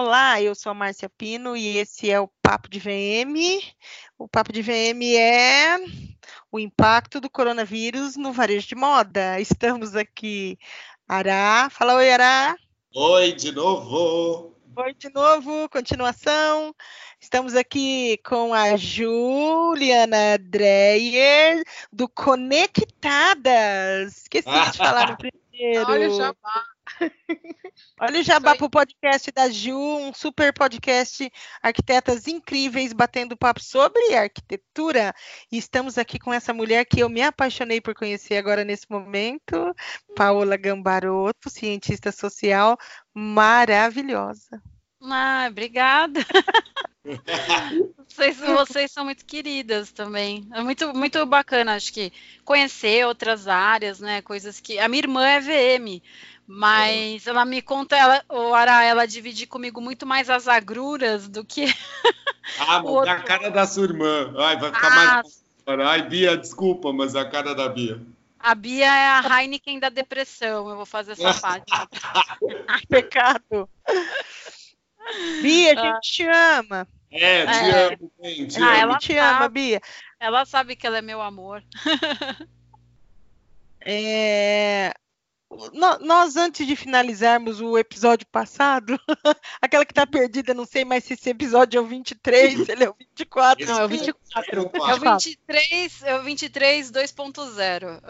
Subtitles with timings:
[0.00, 3.60] Olá, eu sou a Márcia Pino e esse é o Papo de VM.
[4.16, 5.76] O Papo de VM é
[6.52, 9.40] o impacto do coronavírus no varejo de moda.
[9.40, 10.56] Estamos aqui,
[11.08, 11.68] Ará.
[11.68, 12.54] Fala oi, Ará.
[12.94, 14.54] Oi, de novo.
[14.76, 16.72] Oi, de novo, continuação.
[17.20, 23.48] Estamos aqui com a Juliana Dreyer, do Conectadas.
[24.18, 25.90] Esqueci de falar no primeiro.
[25.90, 26.77] Olha o jabá.
[28.00, 31.30] Olha o jabá para o podcast da Ju, um super podcast,
[31.62, 35.14] arquitetas incríveis batendo papo sobre arquitetura.
[35.50, 39.74] E estamos aqui com essa mulher que eu me apaixonei por conhecer agora nesse momento,
[40.16, 42.76] Paola Gambaroto, cientista social
[43.14, 44.62] maravilhosa.
[45.02, 46.20] Ah, obrigada.
[48.08, 50.48] vocês, vocês são muito queridas também.
[50.52, 52.12] É muito, muito bacana, acho que
[52.44, 54.22] conhecer outras áreas, né?
[54.22, 54.78] Coisas que.
[54.78, 56.02] A minha irmã é VM,
[56.46, 61.44] mas ela me conta, ela, o Ara, ela divide comigo muito mais as agruras do
[61.44, 61.66] que.
[62.60, 63.10] Ah, mas outro...
[63.10, 64.32] a cara da sua irmã.
[64.38, 65.44] Ai, vai ficar ah, mais.
[65.86, 68.00] Ai, Bia, desculpa, mas a cara da Bia.
[68.38, 70.68] A Bia é a Heineken da depressão.
[70.70, 71.70] Eu vou fazer essa parte.
[72.88, 73.68] Pecado.
[75.42, 76.00] Bia, a gente ah.
[76.00, 76.88] te ama.
[77.10, 77.94] É, te é.
[77.94, 78.62] amo, gente.
[78.62, 79.80] Ah, ela te sabe, ama, Bia.
[80.20, 81.62] Ela sabe que ela é meu amor.
[83.80, 84.92] é,
[85.72, 89.00] nós, antes de finalizarmos o episódio passado,
[89.62, 92.90] aquela que está perdida, não sei mais se esse episódio é o 23, ele é
[92.90, 93.66] o 24.
[93.66, 94.70] Não, é o 24.
[94.74, 98.02] É o 23, é o 23 2.0.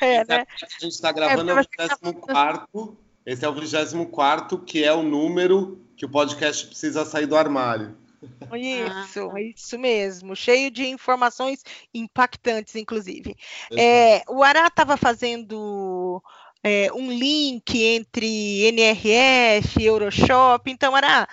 [0.00, 0.46] É, né?
[0.62, 2.98] A gente está gravando é, o 24.
[3.28, 7.94] Esse é o 24, que é o número que o podcast precisa sair do armário.
[8.54, 9.40] Isso, ah.
[9.42, 11.62] isso mesmo, cheio de informações
[11.92, 13.36] impactantes, inclusive.
[13.76, 16.22] É, o Ará estava fazendo
[16.64, 21.28] é, um link entre NRF, Euroshop, então, Ará,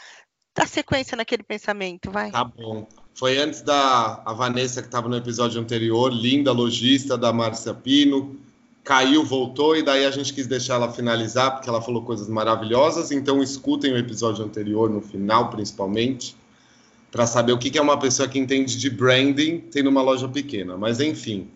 [0.53, 2.29] dá sequência naquele pensamento, vai.
[2.29, 2.85] Tá bom.
[3.13, 8.38] Foi antes da a Vanessa, que estava no episódio anterior, linda lojista da Márcia Pino,
[8.85, 13.12] caiu, voltou, e daí a gente quis deixar ela finalizar, porque ela falou coisas maravilhosas,
[13.12, 16.38] então escutem o episódio anterior, no final, principalmente
[17.12, 20.78] para saber o que é uma pessoa que entende de branding tendo uma loja pequena.
[20.78, 21.47] Mas, enfim,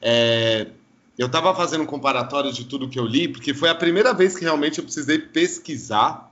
[0.00, 0.68] é,
[1.18, 4.36] eu estava fazendo um comparatório de tudo que eu li, porque foi a primeira vez
[4.36, 6.30] que realmente eu precisei pesquisar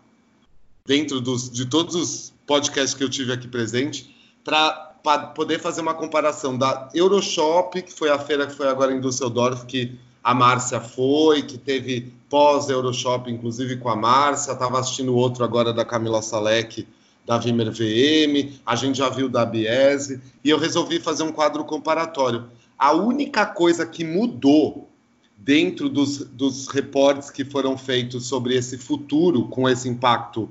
[0.86, 4.92] dentro dos, de todos os podcasts que eu tive aqui presente para
[5.34, 9.64] poder fazer uma comparação da Euroshop, que foi a feira que foi agora em Düsseldorf,
[9.64, 15.70] que a Márcia foi, que teve pós-Euroshop, inclusive com a Márcia, estava assistindo outro agora
[15.70, 16.88] da Camila Salek,
[17.26, 21.62] da Vimer VM, a gente já viu da Biese, e eu resolvi fazer um quadro
[21.64, 22.46] comparatório.
[22.78, 24.88] A única coisa que mudou
[25.36, 30.48] dentro dos, dos reportes que foram feitos sobre esse futuro com esse impacto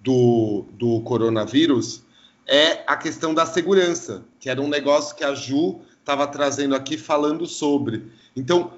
[0.00, 2.04] do, do coronavírus
[2.46, 6.96] é a questão da segurança, que era um negócio que a Ju estava trazendo aqui
[6.96, 8.06] falando sobre.
[8.36, 8.70] Então,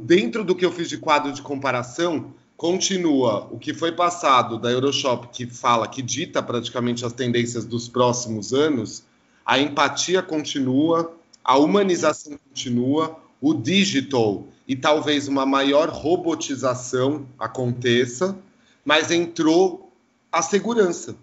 [0.00, 4.70] dentro do que eu fiz de quadro de comparação, continua o que foi passado da
[4.70, 9.04] Euroshop, que fala, que dita praticamente as tendências dos próximos anos,
[9.44, 11.12] a empatia continua,
[11.42, 18.38] a humanização continua, o digital e talvez uma maior robotização aconteça,
[18.84, 19.92] mas entrou
[20.30, 21.16] a segurança,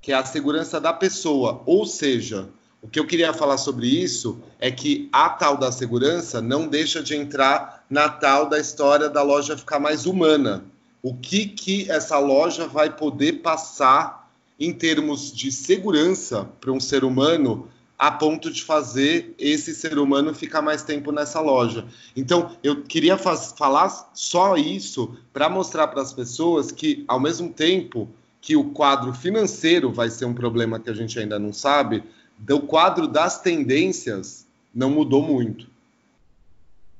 [0.00, 1.62] que é a segurança da pessoa.
[1.64, 2.48] Ou seja,
[2.82, 7.02] o que eu queria falar sobre isso é que a tal da segurança não deixa
[7.02, 10.64] de entrar na tal da história da loja ficar mais humana
[11.02, 17.02] o que, que essa loja vai poder passar em termos de segurança para um ser
[17.02, 21.86] humano a ponto de fazer esse ser humano ficar mais tempo nessa loja.
[22.16, 28.08] Então, eu queria falar só isso para mostrar para as pessoas que, ao mesmo tempo
[28.40, 32.02] que o quadro financeiro vai ser um problema que a gente ainda não sabe,
[32.50, 35.70] o quadro das tendências não mudou muito.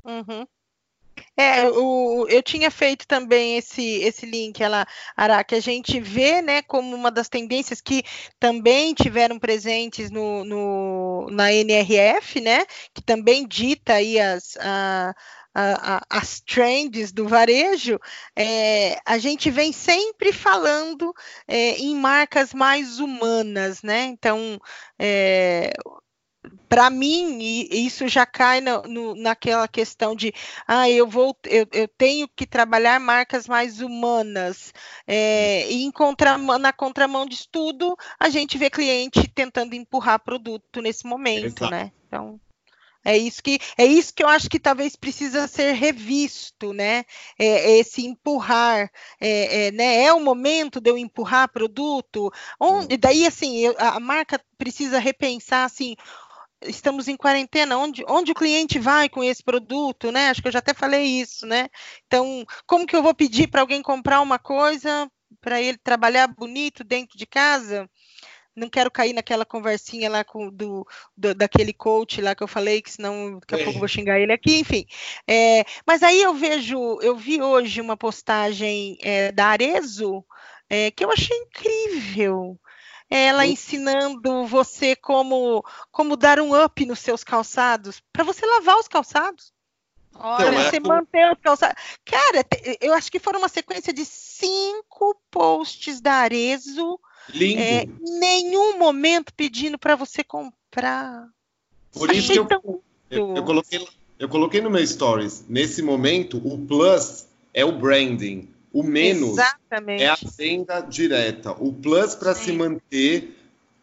[0.04, 0.46] Uhum.
[1.36, 4.86] É, o, eu tinha feito também esse, esse link, ela,
[5.16, 8.02] Ara, que a gente vê né, como uma das tendências que
[8.38, 15.14] também tiveram presentes no, no na NRF, né, que também dita aí as, a,
[15.54, 17.98] a, a, as trends do varejo,
[18.36, 21.14] é, a gente vem sempre falando
[21.46, 24.04] é, em marcas mais humanas, né?
[24.04, 24.60] Então,
[24.98, 25.72] é,
[26.68, 27.38] para mim,
[27.70, 30.32] isso já cai no, no, naquela questão de
[30.66, 34.72] ah, eu vou, eu, eu, tenho que trabalhar marcas mais humanas.
[35.06, 41.06] É, e contra, na contramão de tudo, a gente vê cliente tentando empurrar produto nesse
[41.06, 41.70] momento, Exato.
[41.70, 41.92] né?
[42.06, 42.40] Então,
[43.04, 47.04] É isso que é isso que eu acho que talvez precisa ser revisto, né?
[47.38, 48.90] É, é esse empurrar,
[49.20, 50.04] é, é, né?
[50.04, 52.30] É o momento de eu empurrar produto.
[52.60, 55.96] Onde, daí assim eu, a marca precisa repensar assim.
[56.64, 60.30] Estamos em quarentena, onde, onde o cliente vai com esse produto, né?
[60.30, 61.68] Acho que eu já até falei isso, né?
[62.06, 65.10] Então, como que eu vou pedir para alguém comprar uma coisa
[65.40, 67.90] para ele trabalhar bonito dentro de casa?
[68.54, 72.82] Não quero cair naquela conversinha lá com do, do, daquele coach lá que eu falei,
[72.82, 73.64] que senão daqui a é.
[73.64, 74.86] pouco vou xingar ele aqui, enfim.
[75.26, 80.24] É, mas aí eu vejo, eu vi hoje uma postagem é, da Arezo
[80.68, 82.58] é, que eu achei incrível.
[83.10, 88.88] Ela ensinando você como, como dar um up nos seus calçados, para você lavar os
[88.88, 89.52] calçados.
[90.14, 91.76] Olha, então, você manter os calçados.
[92.04, 92.44] Cara,
[92.80, 97.60] eu acho que foram uma sequência de cinco posts da Arezo Lindo.
[97.60, 101.28] É, nenhum momento pedindo para você comprar.
[101.92, 103.86] Por Achei isso que eu, eu, eu, coloquei,
[104.18, 105.44] eu coloquei no meu stories.
[105.48, 108.48] Nesse momento, o plus é o branding.
[108.72, 110.02] O menos Exatamente.
[110.02, 111.52] é a venda direta.
[111.52, 113.36] O plus para se manter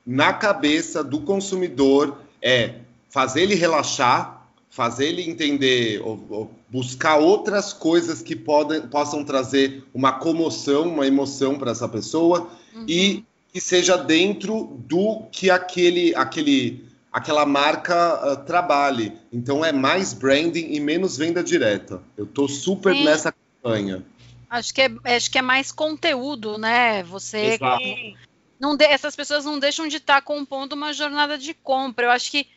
[0.06, 2.76] na cabeça do consumidor é
[3.10, 9.84] fazer ele relaxar, fazer ele entender, ou, ou buscar outras coisas que podem, possam trazer
[9.94, 12.86] uma comoção, uma emoção para essa pessoa uhum.
[12.88, 19.14] e que seja dentro do que aquele, aquele, aquela marca uh, trabalhe.
[19.32, 22.02] Então é mais branding e menos venda direta.
[22.16, 23.04] Eu estou super Sim.
[23.04, 24.04] nessa campanha.
[24.50, 27.04] Acho que, é, acho que é mais conteúdo, né?
[27.04, 27.60] Você.
[28.60, 32.08] Não de, essas pessoas não deixam de estar compondo uma jornada de compra.
[32.08, 32.48] Eu acho que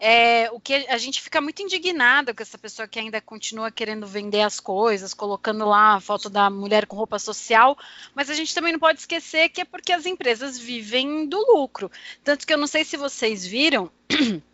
[0.00, 4.06] é, o que a gente fica muito indignada com essa pessoa que ainda continua querendo
[4.06, 7.76] vender as coisas, colocando lá a foto da mulher com roupa social,
[8.14, 11.90] mas a gente também não pode esquecer que é porque as empresas vivem do lucro.
[12.24, 13.90] Tanto que eu não sei se vocês viram.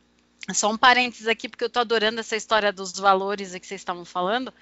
[0.54, 4.04] Só um parênteses aqui, porque eu estou adorando essa história dos valores que vocês estavam
[4.04, 4.54] falando.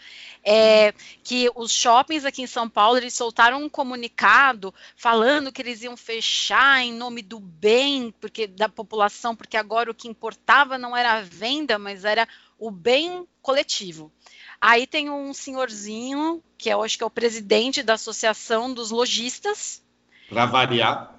[0.42, 5.82] É, que os shoppings aqui em São Paulo eles soltaram um comunicado falando que eles
[5.82, 10.96] iam fechar em nome do bem porque da população, porque agora o que importava não
[10.96, 12.26] era a venda, mas era
[12.58, 14.10] o bem coletivo.
[14.58, 19.82] Aí tem um senhorzinho, que eu acho que é o presidente da Associação dos Lojistas.
[20.30, 21.14] Para variar.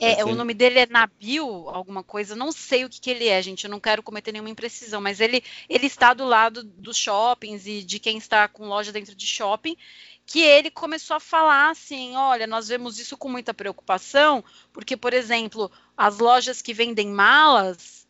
[0.00, 3.42] É, o nome dele é Nabil, alguma coisa, não sei o que, que ele é,
[3.42, 7.66] gente, eu não quero cometer nenhuma imprecisão, mas ele, ele está do lado dos shoppings
[7.66, 9.76] e de quem está com loja dentro de shopping,
[10.24, 15.12] que ele começou a falar assim, olha, nós vemos isso com muita preocupação, porque, por
[15.12, 18.06] exemplo, as lojas que vendem malas,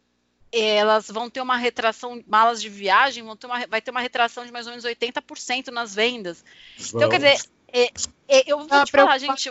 [0.52, 4.44] elas vão ter uma retração, malas de viagem, vão ter uma, vai ter uma retração
[4.44, 6.44] de mais ou menos 80% nas vendas.
[6.76, 6.94] Vamos.
[6.94, 7.90] Então, quer dizer, é,
[8.28, 9.50] é, eu vou tá te falar, gente.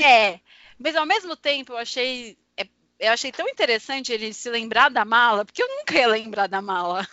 [0.00, 0.40] É,
[0.78, 2.66] mas ao mesmo tempo eu achei é,
[3.00, 6.60] eu achei tão interessante ele se lembrar da mala, porque eu nunca ia lembrar da
[6.60, 7.06] mala.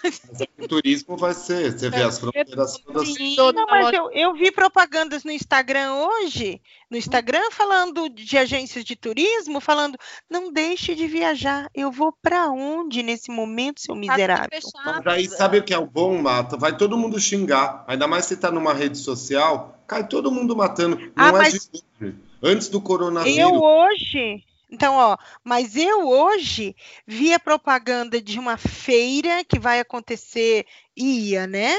[0.58, 3.14] o turismo vai ser, você vê as fronteiras todas.
[3.54, 6.60] Não, mas eu, eu vi propagandas no Instagram hoje,
[6.90, 9.98] no Instagram falando de agências de turismo, falando
[10.30, 14.50] não deixe de viajar, eu vou para onde nesse momento, seu miserável?
[14.86, 16.58] Mas aí sabe o que é o bom, Mata?
[16.58, 20.98] Vai todo mundo xingar, ainda mais se tá numa rede social, cai todo mundo matando,
[20.98, 21.54] não ah, é mas...
[21.54, 23.38] de antes do coronavírus.
[23.38, 26.75] Eu hoje, então, ó, mas eu hoje
[27.06, 30.65] vi a propaganda de uma feira que vai acontecer,
[30.95, 31.75] ia, né?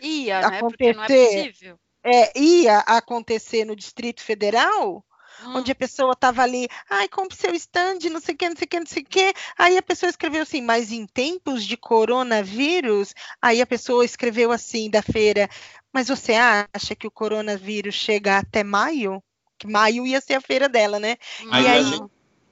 [0.00, 0.68] Ia, acontecer, né?
[0.68, 1.78] Porque não é possível.
[2.04, 5.04] É, ia acontecer no Distrito Federal,
[5.44, 5.56] hum.
[5.56, 8.64] onde a pessoa estava ali, ai, compre seu stand, não sei o que, não sei
[8.64, 9.34] o que, não sei o que.
[9.58, 14.88] Aí a pessoa escreveu assim, mas em tempos de coronavírus, aí a pessoa escreveu assim
[14.88, 15.48] da feira,
[15.92, 19.22] mas você acha que o coronavírus chega até maio?
[19.58, 21.16] Que maio ia ser a feira dela, né?
[21.50, 22.10] Aí, e aí, gente,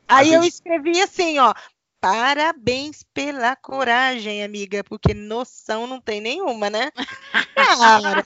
[0.09, 0.53] aí eu gente...
[0.53, 1.55] escrevi assim, ó,
[2.01, 6.91] Parabéns pela coragem, amiga, porque noção não tem nenhuma, né?
[7.57, 8.25] Cara,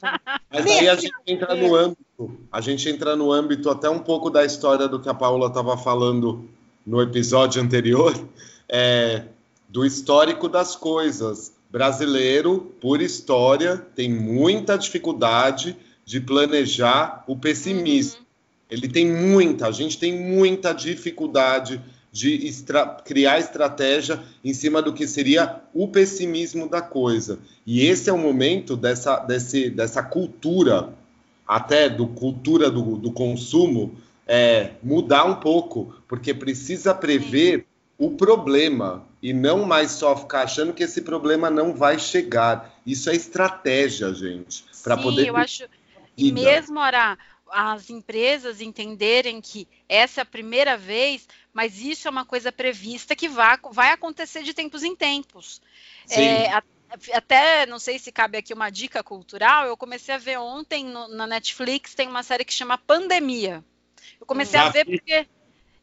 [0.53, 4.29] Mas aí a gente entra no âmbito, a gente entra no âmbito até um pouco
[4.29, 6.47] da história do que a Paula estava falando
[6.85, 8.13] no episódio anterior,
[8.69, 9.25] é,
[9.69, 11.53] do histórico das coisas.
[11.71, 18.19] Brasileiro, por história, tem muita dificuldade de planejar o pessimismo.
[18.19, 18.27] Uhum.
[18.71, 21.81] Ele tem muita, a gente tem muita dificuldade
[22.13, 22.53] de
[23.05, 27.39] criar estratégia em cima do que seria o pessimismo da coisa.
[27.65, 30.93] E esse é o momento dessa, desse, dessa cultura,
[31.47, 33.97] até do cultura do, do consumo,
[34.27, 37.67] é, mudar um pouco, porque precisa prever
[37.99, 42.75] o problema e não mais só ficar achando que esse problema não vai chegar.
[42.87, 45.29] Isso é estratégia, gente, para poder.
[45.29, 45.65] Eu acho.
[46.17, 47.19] E mesmo, Ara,
[47.51, 53.17] as empresas entenderem que essa é a primeira vez, mas isso é uma coisa prevista
[53.17, 55.61] que vai, vai acontecer de tempos em tempos.
[56.11, 56.51] É,
[57.13, 61.09] até não sei se cabe aqui uma dica cultural, eu comecei a ver ontem no,
[61.09, 63.65] na Netflix, tem uma série que chama Pandemia.
[64.21, 65.27] Eu comecei a ver porque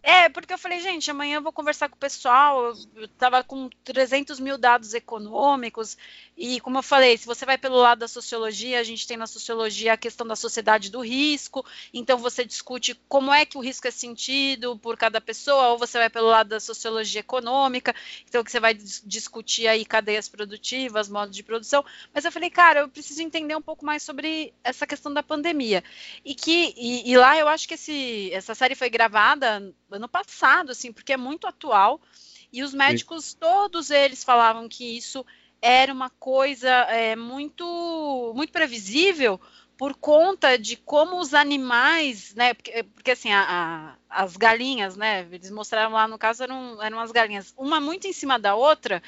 [0.10, 2.74] é, porque eu falei, gente, amanhã eu vou conversar com o pessoal.
[2.96, 5.98] Eu estava com 300 mil dados econômicos.
[6.38, 9.28] E, como eu falei, se você vai pelo lado da sociologia, a gente tem na
[9.28, 11.66] sociologia a questão da sociedade do risco.
[11.94, 15.98] Então, você discute como é que o risco é sentido por cada pessoa, ou você
[15.98, 17.94] vai pelo lado da sociologia econômica.
[18.30, 21.84] Então, que você vai discutir aí cadeias produtivas, modos de produção.
[22.14, 25.84] Mas eu falei, cara, eu preciso entender um pouco mais sobre essa questão da pandemia.
[26.24, 29.62] E que e, e lá eu acho que esse, essa série foi gravada
[29.98, 32.02] ano passado, assim, porque é muito atual.
[32.52, 33.38] E os médicos, Sim.
[33.40, 35.26] todos eles falavam que isso
[35.62, 39.40] era uma coisa é, muito, muito previsível
[39.78, 42.54] por conta de como os animais, né?
[42.54, 45.28] Porque, porque assim, a, a, as galinhas, né?
[45.32, 49.02] Eles mostraram lá no caso eram, eram as galinhas, uma muito em cima da outra.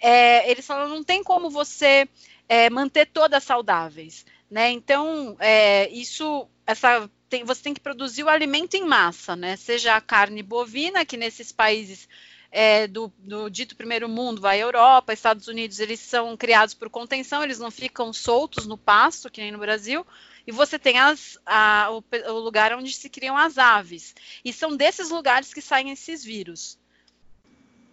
[0.00, 2.08] É, eles falaram não tem como você
[2.48, 4.70] é, manter todas saudáveis, né?
[4.70, 9.56] Então é, isso, essa tem, você tem que produzir o alimento em massa, né?
[9.56, 12.08] Seja a carne bovina, que nesses países
[12.50, 17.42] é, do, do, dito primeiro mundo, vai Europa, Estados Unidos, eles são criados por contenção,
[17.42, 20.06] eles não ficam soltos no pasto, que nem no Brasil.
[20.46, 24.14] E você tem as, a, o, o, lugar onde se criam as aves.
[24.42, 26.78] E são desses lugares que saem esses vírus.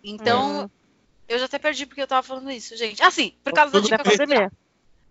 [0.01, 0.69] Então, uhum.
[1.27, 3.03] eu já até perdi porque eu estava falando isso, gente.
[3.03, 3.97] Assim, por causa da dica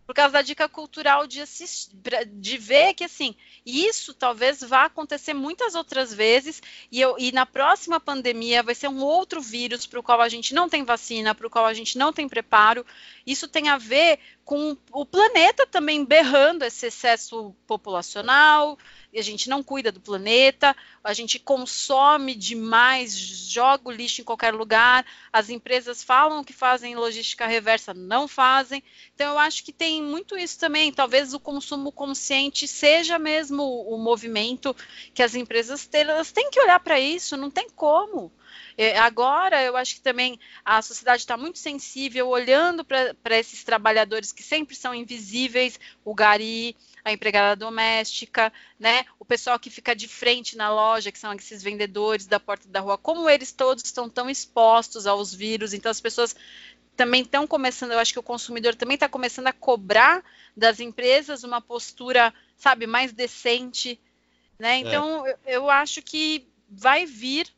[0.06, 1.94] por causa da dica cultural de assistir,
[2.26, 3.34] de ver que assim,
[3.64, 8.88] isso talvez vá acontecer muitas outras vezes e, eu, e na próxima pandemia vai ser
[8.88, 11.74] um outro vírus para o qual a gente não tem vacina, para o qual a
[11.74, 12.84] gente não tem preparo.
[13.26, 18.78] Isso tem a ver com o planeta também berrando esse excesso populacional,
[19.18, 24.52] a gente não cuida do planeta, a gente consome demais, joga o lixo em qualquer
[24.52, 28.82] lugar, as empresas falam que fazem logística reversa, não fazem.
[29.14, 30.92] Então, eu acho que tem muito isso também.
[30.92, 34.74] Talvez o consumo consciente seja mesmo o movimento
[35.12, 38.32] que as empresas têm, elas têm que olhar para isso, não tem como.
[38.76, 44.32] É, agora, eu acho que também a sociedade está muito sensível, olhando para esses trabalhadores
[44.32, 49.04] que sempre são invisíveis, o gari, a empregada doméstica, né?
[49.18, 52.80] O pessoal que fica de frente na loja, que são esses vendedores da porta da
[52.80, 56.34] rua, como eles todos estão tão expostos aos vírus, então as pessoas
[56.96, 60.24] também estão começando, eu acho que o consumidor também está começando a cobrar
[60.56, 64.00] das empresas uma postura, sabe, mais decente,
[64.58, 64.76] né?
[64.76, 64.78] É.
[64.78, 65.30] Então, é.
[65.30, 67.48] eu, eu acho que vai vir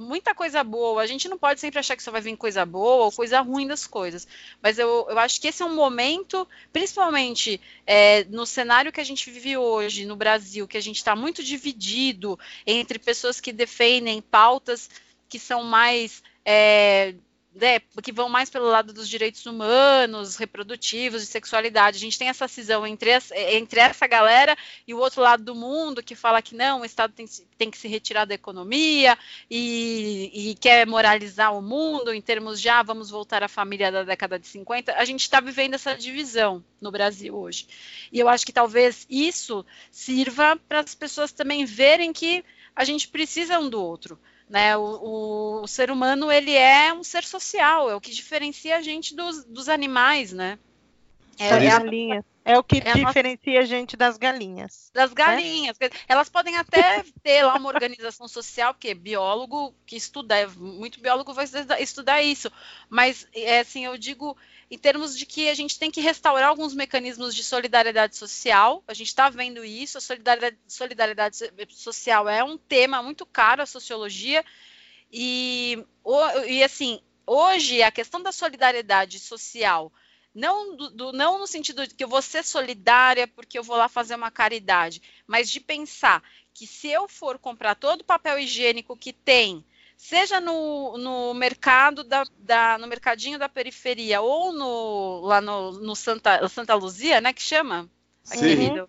[0.00, 1.02] muita coisa boa.
[1.02, 3.66] A gente não pode sempre achar que só vai vir coisa boa ou coisa ruim
[3.66, 4.26] das coisas.
[4.62, 9.04] Mas eu, eu acho que esse é um momento, principalmente é, no cenário que a
[9.04, 14.22] gente vive hoje no Brasil, que a gente está muito dividido entre pessoas que defendem
[14.22, 14.88] pautas
[15.28, 16.22] que são mais.
[16.44, 17.14] É,
[17.52, 21.96] né, que vão mais pelo lado dos direitos humanos, reprodutivos, de sexualidade.
[21.96, 25.54] A gente tem essa cisão entre, essa, entre essa galera e o outro lado do
[25.54, 27.26] mundo que fala que não, o Estado tem,
[27.58, 29.18] tem que se retirar da economia
[29.50, 34.04] e, e, quer moralizar o mundo em termos de ah, vamos voltar à família da
[34.04, 34.94] década de 50.
[34.94, 37.66] A gente está vivendo essa divisão no Brasil hoje.
[38.12, 42.44] E eu acho que talvez isso sirva para as pessoas também verem que
[42.76, 44.18] a gente precisa um do outro.
[44.50, 44.76] Né?
[44.76, 48.82] O, o, o, ser humano ele é um ser social, é o que diferencia a
[48.82, 50.58] gente dos, dos animais, né?
[51.38, 52.24] É, é, a linha.
[52.50, 53.74] É o que é diferencia a, nossa...
[53.74, 54.90] a gente das galinhas.
[54.92, 55.14] Das né?
[55.14, 55.76] galinhas.
[55.80, 55.88] Né?
[56.08, 61.46] Elas podem até ter lá uma organização social, porque biólogo que estuda, muito biólogo vai
[61.78, 62.50] estudar isso.
[62.88, 64.36] Mas, é, assim, eu digo
[64.68, 68.82] em termos de que a gente tem que restaurar alguns mecanismos de solidariedade social.
[68.88, 71.36] A gente está vendo isso, a solidariedade, solidariedade,
[71.70, 74.44] social é um tema muito caro à sociologia.
[75.12, 75.84] E,
[76.48, 79.92] e assim, hoje a questão da solidariedade social
[80.34, 83.76] não, do, do, não no sentido de que eu vou ser solidária porque eu vou
[83.76, 86.22] lá fazer uma caridade, mas de pensar
[86.54, 89.64] que se eu for comprar todo o papel higiênico que tem
[89.96, 95.94] seja no, no mercado da, da, no mercadinho da periferia ou no, lá no, no
[95.94, 97.88] Santa, Santa Luzia, né, que chama?
[98.24, 98.86] Sim.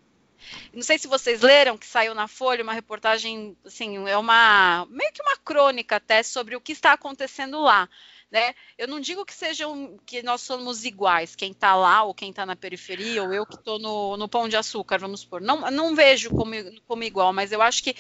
[0.74, 5.12] Não sei se vocês leram que saiu na Folha uma reportagem, assim, é uma meio
[5.12, 7.90] que uma crônica até sobre o que está acontecendo lá.
[8.32, 8.56] Né?
[8.78, 12.46] Eu não digo que sejam que nós somos iguais, quem está lá ou quem está
[12.46, 15.42] na periferia, ou eu que estou no, no pão de açúcar, vamos supor.
[15.42, 16.54] Não, não vejo como,
[16.88, 17.94] como igual, mas eu acho que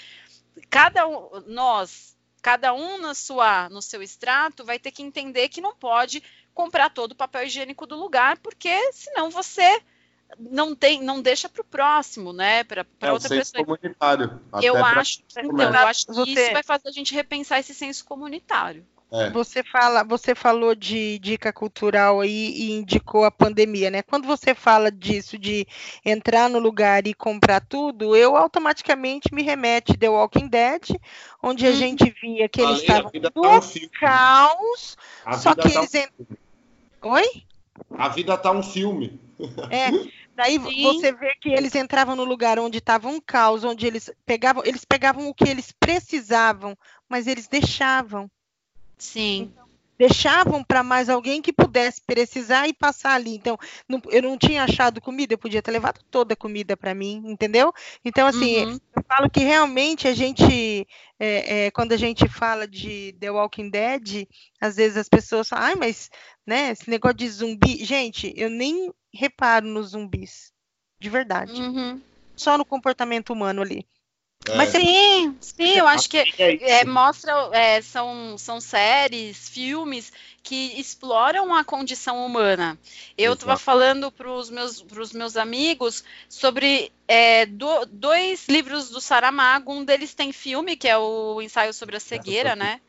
[0.69, 5.61] cada um, nós cada um na sua, no seu extrato vai ter que entender que
[5.61, 6.23] não pode
[6.53, 9.81] comprar todo o papel higiênico do lugar, porque senão você
[10.39, 12.63] não tem, não deixa para o próximo, né?
[12.63, 13.63] Para é, outra pessoa.
[13.63, 14.41] comunitário.
[14.61, 18.85] Eu acho, então, eu acho que isso vai fazer a gente repensar esse senso comunitário.
[19.13, 19.29] É.
[19.31, 24.01] Você fala, você falou de dica cultural aí e indicou a pandemia, né?
[24.01, 25.67] Quando você fala disso de
[26.05, 30.95] entrar no lugar e comprar tudo, eu automaticamente me remete The Walking Dead,
[31.43, 31.73] onde a hum.
[31.73, 34.97] gente via que eles estavam no tá um caos,
[35.37, 37.09] só que tá eles um...
[37.09, 37.43] Oi?
[37.97, 39.19] A vida tá um filme.
[39.69, 39.89] É.
[40.35, 40.83] Daí Sim.
[40.83, 44.85] você vê que eles entravam no lugar onde estava um caos, onde eles pegavam, eles
[44.85, 46.77] pegavam o que eles precisavam,
[47.09, 48.31] mas eles deixavam.
[49.01, 49.51] Sim.
[49.51, 49.67] Então,
[49.97, 53.35] deixavam para mais alguém que pudesse precisar e passar ali.
[53.35, 53.57] Então,
[53.89, 57.21] não, eu não tinha achado comida, eu podia ter levado toda a comida para mim,
[57.25, 57.73] entendeu?
[58.05, 58.79] Então, assim, uhum.
[58.95, 60.87] eu falo que realmente a gente,
[61.19, 64.27] é, é, quando a gente fala de The Walking Dead,
[64.59, 66.09] às vezes as pessoas falam, ai, mas,
[66.45, 67.83] né, esse negócio de zumbi.
[67.83, 70.51] Gente, eu nem reparo nos zumbis,
[70.99, 71.59] de verdade.
[71.59, 71.99] Uhum.
[72.35, 73.85] Só no comportamento humano ali.
[74.49, 74.55] É.
[74.55, 80.79] Mas sim, sim, eu acho que é, é mostra, é, são, são séries, filmes que
[80.79, 82.77] exploram a condição humana.
[83.15, 84.83] Eu estava falando para os meus,
[85.13, 89.71] meus amigos sobre é, do, dois livros do Saramago.
[89.71, 92.81] Um deles tem filme, que é o Ensaio sobre a Cegueira, né?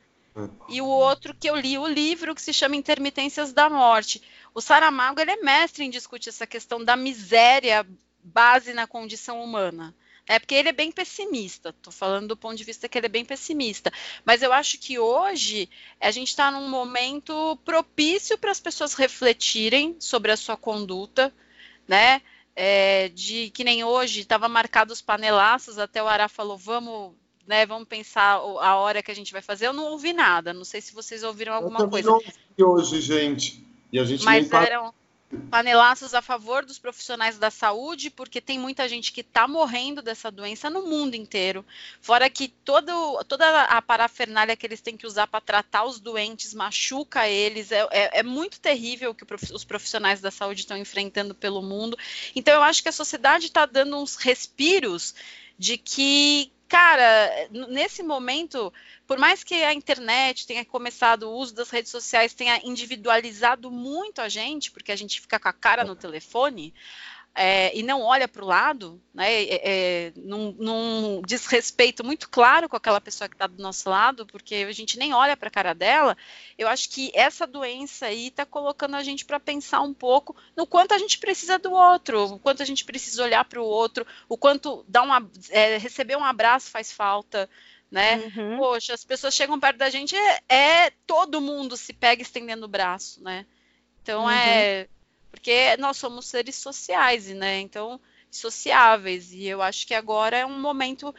[0.71, 4.23] E o outro que eu li o livro que se chama Intermitências da Morte.
[4.55, 7.87] O Saramago ele é mestre em discutir essa questão da miséria
[8.25, 9.95] base na condição humana.
[10.27, 11.71] É porque ele é bem pessimista.
[11.71, 13.93] Estou falando do ponto de vista que ele é bem pessimista.
[14.25, 15.69] Mas eu acho que hoje
[16.01, 21.35] a gente está num momento propício para as pessoas refletirem sobre a sua conduta,
[21.87, 22.23] né?
[22.55, 27.15] É, de que nem hoje estava marcado os panelaços, até o Ará falou, vamos,
[27.47, 29.67] né, vamos pensar a hora que a gente vai fazer.
[29.67, 32.11] Eu não ouvi nada, não sei se vocês ouviram alguma eu coisa.
[32.11, 33.67] Não ouvi hoje, gente.
[33.91, 34.93] E a gente Mas eram,
[35.51, 40.31] panelaços a favor dos profissionais da saúde, porque tem muita gente que está morrendo dessa
[40.31, 41.65] doença no mundo inteiro.
[42.01, 46.55] Fora que todo, toda a parafernália que eles têm que usar para tratar os doentes
[46.55, 47.73] machuca eles.
[47.73, 51.97] É, é, é muito terrível o que os profissionais da saúde estão enfrentando pelo mundo.
[52.35, 55.15] Então, eu acho que a sociedade está dando uns respiros
[55.59, 58.73] de que cara, nesse momento,
[59.07, 64.23] por mais que a internet tenha começado, o uso das redes sociais tenha individualizado muito
[64.23, 66.73] a gente, porque a gente fica com a cara no telefone,
[67.35, 72.77] é, e não olha para o lado, né, é, num, num, desrespeito muito claro com
[72.77, 75.75] aquela pessoa que está do nosso lado, porque a gente nem olha para a cara
[75.75, 76.17] dela,
[76.59, 80.67] eu acho que essa doença aí está colocando a gente para pensar um pouco no
[80.67, 84.07] quanto a gente precisa do outro, o quanto a gente precisa olhar para o outro,
[84.29, 87.49] o quanto dar uma, é, receber um abraço faz falta,
[87.91, 88.31] né?
[88.37, 88.59] Uhum.
[88.59, 92.69] Poxa, as pessoas chegam perto da gente, é, é, todo mundo se pega estendendo o
[92.69, 93.47] braço, né?
[94.03, 94.51] Então é, uhum.
[94.51, 94.89] é
[95.33, 97.59] porque nós somos seres sociais, né?
[97.59, 97.99] Então,
[98.31, 99.33] sociáveis.
[99.33, 101.13] E eu acho que agora é um momento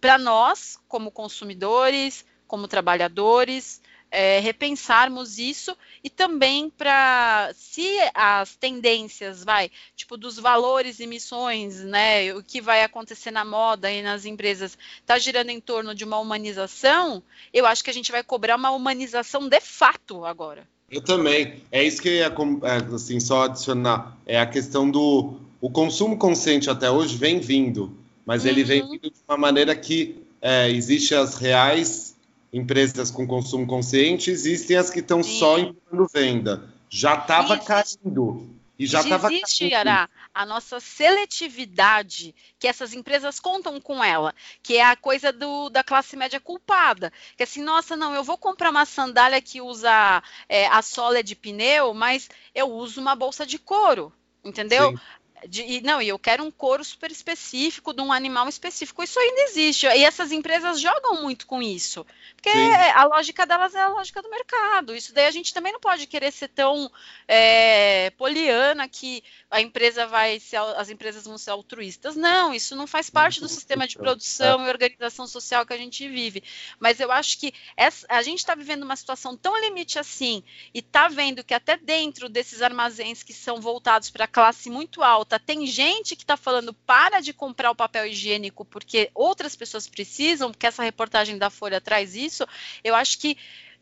[0.00, 9.42] para nós, como consumidores, como trabalhadores, é, repensarmos isso e também para se as tendências
[9.42, 14.24] vai tipo dos valores e missões né o que vai acontecer na moda e nas
[14.24, 18.54] empresas está girando em torno de uma humanização eu acho que a gente vai cobrar
[18.54, 21.54] uma humanização de fato agora eu também.
[21.70, 24.16] É isso que ia, é, assim, só adicionar.
[24.26, 28.50] É a questão do o consumo consciente até hoje vem vindo, mas uhum.
[28.50, 28.90] ele vem uhum.
[28.90, 32.14] vindo de uma maneira que é, existe as reais
[32.52, 36.64] empresas com consumo consciente, existem as que estão só implantando venda.
[36.88, 38.46] Já estava caindo.
[38.78, 39.32] E já estava.
[39.32, 45.32] Existe, Yara, a nossa seletividade, que essas empresas contam com ela, que é a coisa
[45.32, 47.12] do, da classe média culpada.
[47.36, 51.36] Que assim, nossa, não, eu vou comprar uma sandália que usa é, a sola de
[51.36, 54.12] pneu, mas eu uso uma bolsa de couro.
[54.44, 54.90] Entendeu?
[54.90, 55.00] Sim.
[55.48, 59.02] De, e, não, e eu quero um couro super específico de um animal específico.
[59.02, 59.86] Isso ainda existe.
[59.86, 62.06] E essas empresas jogam muito com isso.
[62.34, 62.72] Porque Sim.
[62.94, 64.94] a lógica delas é a lógica do mercado.
[64.94, 66.90] Isso daí a gente também não pode querer ser tão
[67.26, 72.16] é, poliana que a empresa vai ser, as empresas vão ser altruístas.
[72.16, 74.66] Não, isso não faz parte do sistema de produção é.
[74.66, 76.42] e organização social que a gente vive.
[76.78, 80.42] Mas eu acho que essa, a gente está vivendo uma situação tão limite assim
[80.74, 85.02] e está vendo que até dentro desses armazéns que são voltados para a classe muito
[85.02, 89.88] alta tem gente que está falando para de comprar o papel higiênico porque outras pessoas
[89.88, 92.46] precisam, porque essa reportagem da Folha traz isso,
[92.82, 93.36] eu acho que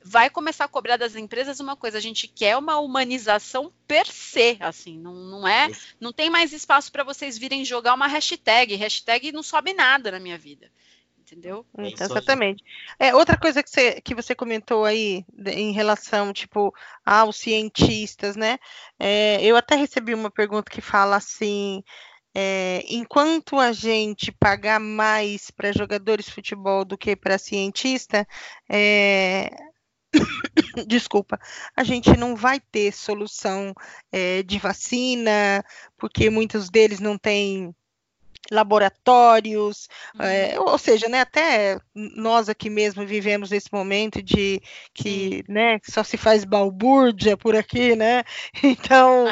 [0.05, 4.57] vai começar a cobrar das empresas uma coisa, a gente quer uma humanização per se,
[4.61, 9.33] assim, não, não é, não tem mais espaço para vocês virem jogar uma hashtag, hashtag
[9.33, 10.71] não sobe nada na minha vida.
[11.33, 11.65] Entendeu?
[11.79, 12.63] Então, exatamente.
[12.99, 18.59] É, outra coisa que você, que você comentou aí em relação, tipo, aos cientistas, né?
[18.99, 21.83] É, eu até recebi uma pergunta que fala assim.
[22.35, 28.27] É, enquanto a gente pagar mais para jogadores de futebol do que para cientista,
[28.71, 29.51] é,
[30.89, 31.39] desculpa,
[31.77, 33.75] a gente não vai ter solução
[34.11, 35.63] é, de vacina,
[35.99, 37.75] porque muitos deles não têm
[38.51, 40.25] laboratórios, uhum.
[40.25, 44.61] é, ou seja, né, até nós aqui mesmo vivemos esse momento de
[44.93, 48.25] que né, só se faz balbúrdia por aqui, né?
[48.63, 49.27] Então,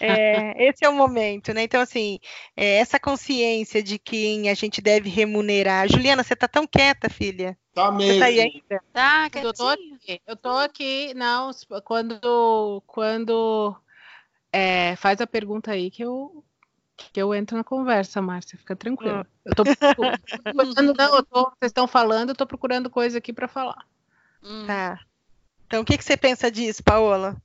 [0.00, 1.62] é, esse é o momento, né?
[1.62, 2.18] Então, assim,
[2.56, 5.88] é, essa consciência de quem a gente deve remunerar.
[5.88, 7.56] Juliana, você tá tão quieta, filha.
[7.74, 8.14] Tá mesmo.
[8.14, 8.82] Você tá aí ainda?
[8.92, 10.20] Tá, eu tô aqui.
[10.26, 11.50] Eu tô aqui, não,
[11.84, 13.76] quando, quando
[14.52, 16.44] é, faz a pergunta aí que eu
[16.96, 19.20] que eu entro na conversa, Márcia, fica tranquila.
[19.20, 19.40] Hum.
[19.44, 19.64] Eu tô
[20.42, 23.86] procurando, não, eu tô, vocês estão falando, eu tô procurando coisa aqui para falar.
[24.42, 24.66] Hum.
[24.66, 25.00] Tá.
[25.66, 27.36] Então, o que, que você pensa disso, Paola?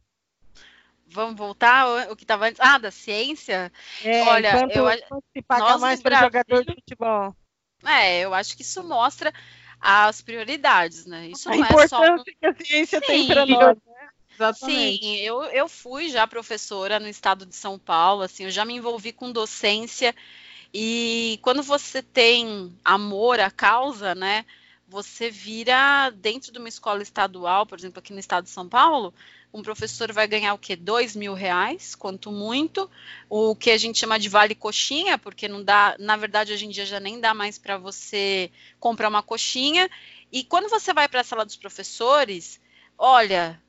[1.07, 2.59] Vamos voltar o que estava antes.
[2.61, 3.71] Ah, da ciência?
[4.03, 7.35] É, Olha, eu quanto se paga mais para jogador de futebol?
[7.85, 9.33] É, eu acho que isso mostra
[9.79, 11.27] as prioridades, né?
[11.27, 13.77] Isso a não é só que a ciência Sim, tem para nós.
[13.85, 14.09] Né?
[14.41, 15.01] Exatamente.
[15.01, 18.73] Sim, eu, eu fui já professora no estado de São Paulo, assim, eu já me
[18.75, 20.13] envolvi com docência
[20.73, 24.45] e quando você tem amor à causa, né,
[24.87, 29.13] você vira dentro de uma escola estadual, por exemplo, aqui no estado de São Paulo,
[29.53, 30.75] um professor vai ganhar o quê?
[30.75, 32.89] Dois mil reais, quanto muito,
[33.29, 36.69] o que a gente chama de vale coxinha, porque não dá, na verdade, hoje em
[36.69, 39.89] dia já nem dá mais para você comprar uma coxinha.
[40.31, 42.59] E quando você vai para a sala dos professores,
[42.97, 43.61] olha,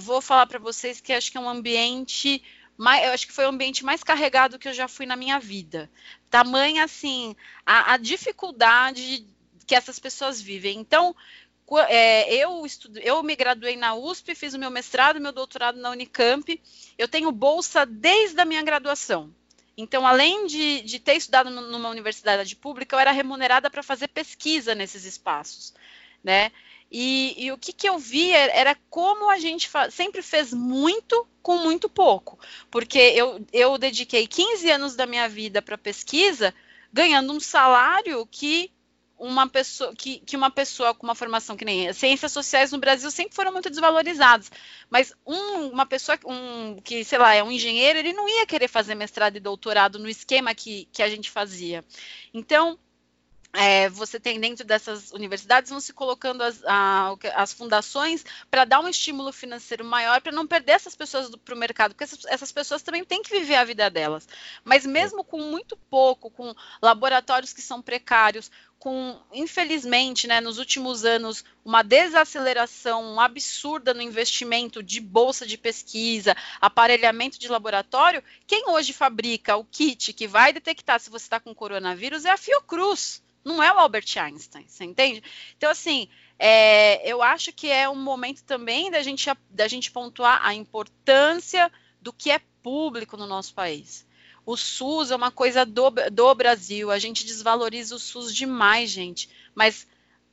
[0.00, 2.42] vou falar para vocês que acho que é um ambiente
[2.76, 5.38] mais, eu acho que foi o ambiente mais carregado que eu já fui na minha
[5.38, 5.90] vida.
[6.30, 9.26] Tamanha assim a, a dificuldade
[9.66, 10.78] que essas pessoas vivem.
[10.78, 11.14] Então,
[11.88, 15.90] é, eu, estudo, eu me graduei na USP, fiz o meu mestrado, meu doutorado na
[15.90, 16.60] Unicamp.
[16.98, 19.32] Eu tenho bolsa desde a minha graduação.
[19.76, 24.74] Então, além de, de ter estudado numa universidade pública, eu era remunerada para fazer pesquisa
[24.74, 25.72] nesses espaços,
[26.22, 26.50] né?
[26.90, 31.26] E, e, o que, que eu vi era, era como a gente sempre fez muito
[31.40, 32.38] com muito pouco.
[32.70, 36.52] Porque eu, eu dediquei 15 anos da minha vida para pesquisa,
[36.92, 38.72] ganhando um salário que
[39.20, 43.10] uma pessoa que, que uma pessoa com uma formação que nem ciências sociais no Brasil
[43.10, 44.50] sempre foram muito desvalorizadas,
[44.88, 48.66] mas um, uma pessoa um, que sei lá é um engenheiro ele não ia querer
[48.66, 51.84] fazer mestrado e doutorado no esquema que, que a gente fazia.
[52.32, 52.78] Então
[53.52, 58.80] é, você tem dentro dessas universidades vão se colocando as, a, as fundações para dar
[58.80, 62.52] um estímulo financeiro maior para não perder essas pessoas para o mercado, porque essas, essas,
[62.52, 64.28] pessoas também têm que viver a vida delas.
[64.62, 71.04] Mas mesmo com muito pouco, com laboratórios que são precários, com, infelizmente, né, nos últimos
[71.04, 78.92] anos, uma desaceleração absurda no investimento de bolsa de pesquisa, aparelhamento de laboratório, quem hoje
[78.92, 83.62] fabrica o kit que vai detectar se você está com coronavírus é a Fiocruz não
[83.62, 85.22] é o Albert Einstein, você entende?
[85.56, 90.40] Então, assim, é, eu acho que é um momento também da gente, da gente pontuar
[90.42, 94.06] a importância do que é público no nosso país.
[94.44, 99.28] O SUS é uma coisa do, do Brasil, a gente desvaloriza o SUS demais, gente,
[99.54, 99.86] mas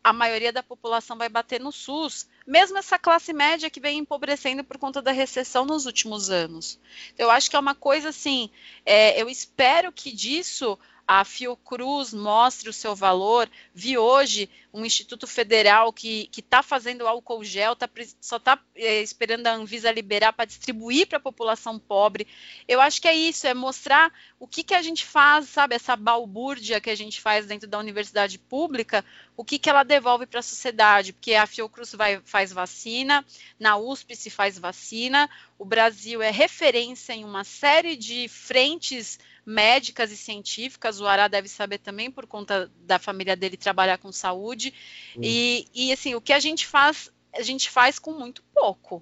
[0.03, 4.63] a maioria da população vai bater no SUS, mesmo essa classe média que vem empobrecendo
[4.63, 6.79] por conta da recessão nos últimos anos.
[7.17, 8.49] Eu acho que é uma coisa assim,
[8.85, 13.49] é, eu espero que disso a Fiocruz mostre o seu valor.
[13.73, 17.89] Vi hoje um Instituto Federal que está fazendo álcool gel, tá,
[18.19, 22.27] só está é, esperando a Anvisa liberar para distribuir para a população pobre.
[22.67, 25.95] Eu acho que é isso, é mostrar o que, que a gente faz, sabe, essa
[25.95, 29.03] balbúrdia que a gente faz dentro da universidade pública,
[29.35, 33.25] o que, que ela devolve para a sociedade, porque a Fiocruz vai, faz vacina,
[33.57, 40.11] na USP se faz vacina, o Brasil é referência em uma série de frentes médicas
[40.11, 44.73] e científicas, o Ará deve saber também por conta da família dele trabalhar com saúde.
[45.15, 45.21] Uhum.
[45.23, 49.01] E, e assim, o que a gente faz, a gente faz com muito pouco.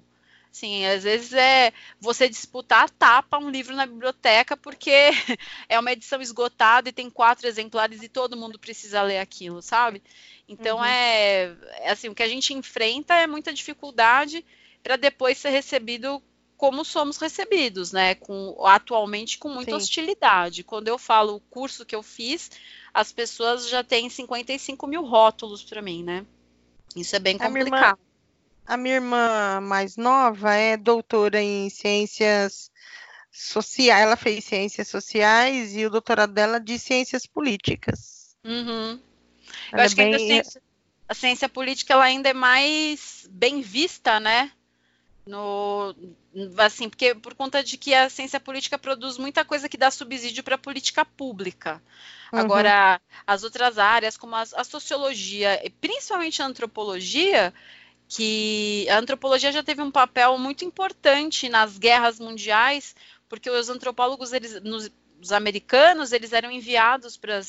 [0.52, 4.90] Sim, às vezes é você disputar tapa um livro na biblioteca porque
[5.68, 10.00] é uma edição esgotada e tem quatro exemplares e todo mundo precisa ler aquilo, sabe?
[10.48, 10.84] Então uhum.
[10.84, 14.46] é, é assim, o que a gente enfrenta é muita dificuldade
[14.80, 16.22] para depois ser recebido
[16.56, 18.14] como somos recebidos, né?
[18.14, 19.76] Com, atualmente com muita Sim.
[19.76, 20.64] hostilidade.
[20.64, 22.50] Quando eu falo o curso que eu fiz,
[22.92, 26.24] as pessoas já têm 55 mil rótulos para mim, né?
[26.94, 27.98] Isso é bem complicado.
[28.66, 32.70] A minha, irmã, mais nova é doutora em ciências
[33.30, 34.02] sociais.
[34.02, 38.36] Ela fez ciências sociais e o doutorado dela de ciências políticas.
[38.42, 38.98] Uhum.
[39.72, 40.62] Eu acho que a, ciência,
[41.08, 44.50] a ciência política ela ainda é mais bem vista, né?
[45.26, 45.92] No,
[46.58, 50.44] assim, porque por conta de que a ciência política produz muita coisa que dá subsídio
[50.44, 51.82] para a política pública.
[52.32, 52.38] Uhum.
[52.38, 57.52] Agora, as outras áreas, como a, a sociologia, principalmente a antropologia,
[58.08, 62.94] que a antropologia já teve um papel muito importante nas guerras mundiais,
[63.28, 67.40] porque os antropólogos eles nos, os americanos eles eram enviados para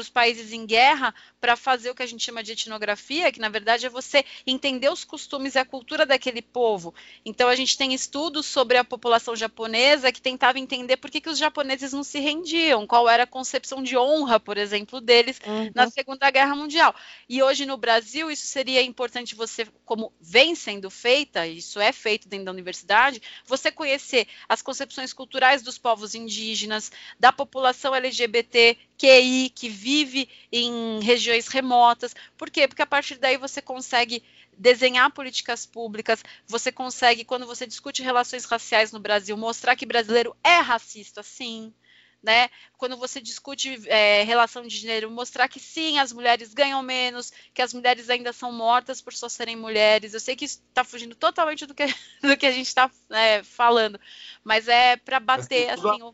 [0.00, 3.48] os países em guerra para fazer o que a gente chama de etnografia, que na
[3.48, 6.94] verdade é você entender os costumes e a cultura daquele povo.
[7.24, 11.28] Então a gente tem estudos sobre a população japonesa que tentava entender por que, que
[11.28, 15.70] os japoneses não se rendiam, qual era a concepção de honra, por exemplo, deles uhum.
[15.74, 16.94] na Segunda Guerra Mundial.
[17.28, 22.28] E hoje no Brasil isso seria importante você, como vem sendo feita, isso é feito
[22.28, 27.94] dentro da universidade, você conhecer as concepções culturais dos povos indígenas, da população
[28.96, 32.14] LGBTQI que vive em regiões remotas.
[32.36, 32.66] Por quê?
[32.66, 34.22] Porque a partir daí você consegue
[34.58, 40.34] desenhar políticas públicas, você consegue, quando você discute relações raciais no Brasil, mostrar que brasileiro
[40.42, 41.72] é racista, sim.
[42.22, 42.48] Né?
[42.76, 47.62] Quando você discute é, relação de gênero, mostrar que sim, as mulheres ganham menos, que
[47.62, 50.12] as mulheres ainda são mortas por só serem mulheres.
[50.12, 51.84] Eu sei que isso está fugindo totalmente do que,
[52.22, 54.00] do que a gente está é, falando,
[54.42, 56.02] mas é para bater assim.
[56.02, 56.12] O,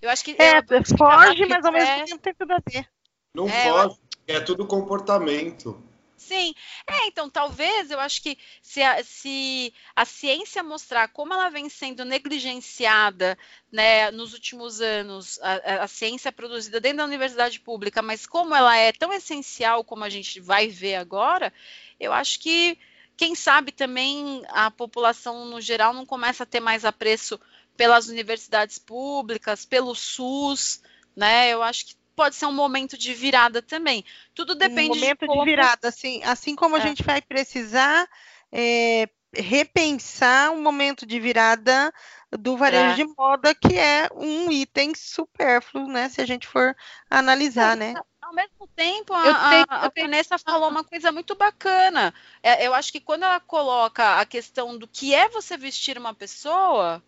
[0.00, 0.36] eu acho que.
[0.38, 0.62] É,
[0.96, 2.04] foge, mas ao mesmo é...
[2.04, 2.88] tempo tem tudo a ver.
[3.34, 4.36] Não é, foge, eu...
[4.36, 5.82] é tudo comportamento.
[6.16, 6.54] Sim,
[6.86, 11.68] é, então talvez eu acho que se a, se a ciência mostrar como ela vem
[11.68, 13.36] sendo negligenciada
[13.70, 18.74] né, nos últimos anos, a, a, ciência produzida dentro da universidade pública, mas como ela
[18.76, 21.52] é tão essencial como a gente vai ver agora,
[22.00, 22.78] eu acho que,
[23.16, 27.38] quem sabe também a população no geral não começa a ter mais apreço
[27.76, 30.82] pelas universidades públicas, pelo SUS,
[31.16, 31.50] né?
[31.50, 34.04] Eu acho que pode ser um momento de virada também.
[34.34, 35.44] Tudo depende um momento de, como...
[35.44, 36.82] de virada, assim, assim como a é.
[36.82, 38.08] gente vai precisar
[38.52, 41.92] é, repensar um momento de virada
[42.30, 42.94] do varejo é.
[42.94, 46.08] de moda, que é um item supérfluo, né?
[46.08, 46.76] Se a gente for
[47.10, 47.94] analisar, né?
[48.22, 52.12] Ao mesmo tempo, a, tenho, a, a Vanessa falou uma coisa muito bacana.
[52.42, 56.14] É, eu acho que quando ela coloca a questão do que é você vestir uma
[56.14, 57.02] pessoa,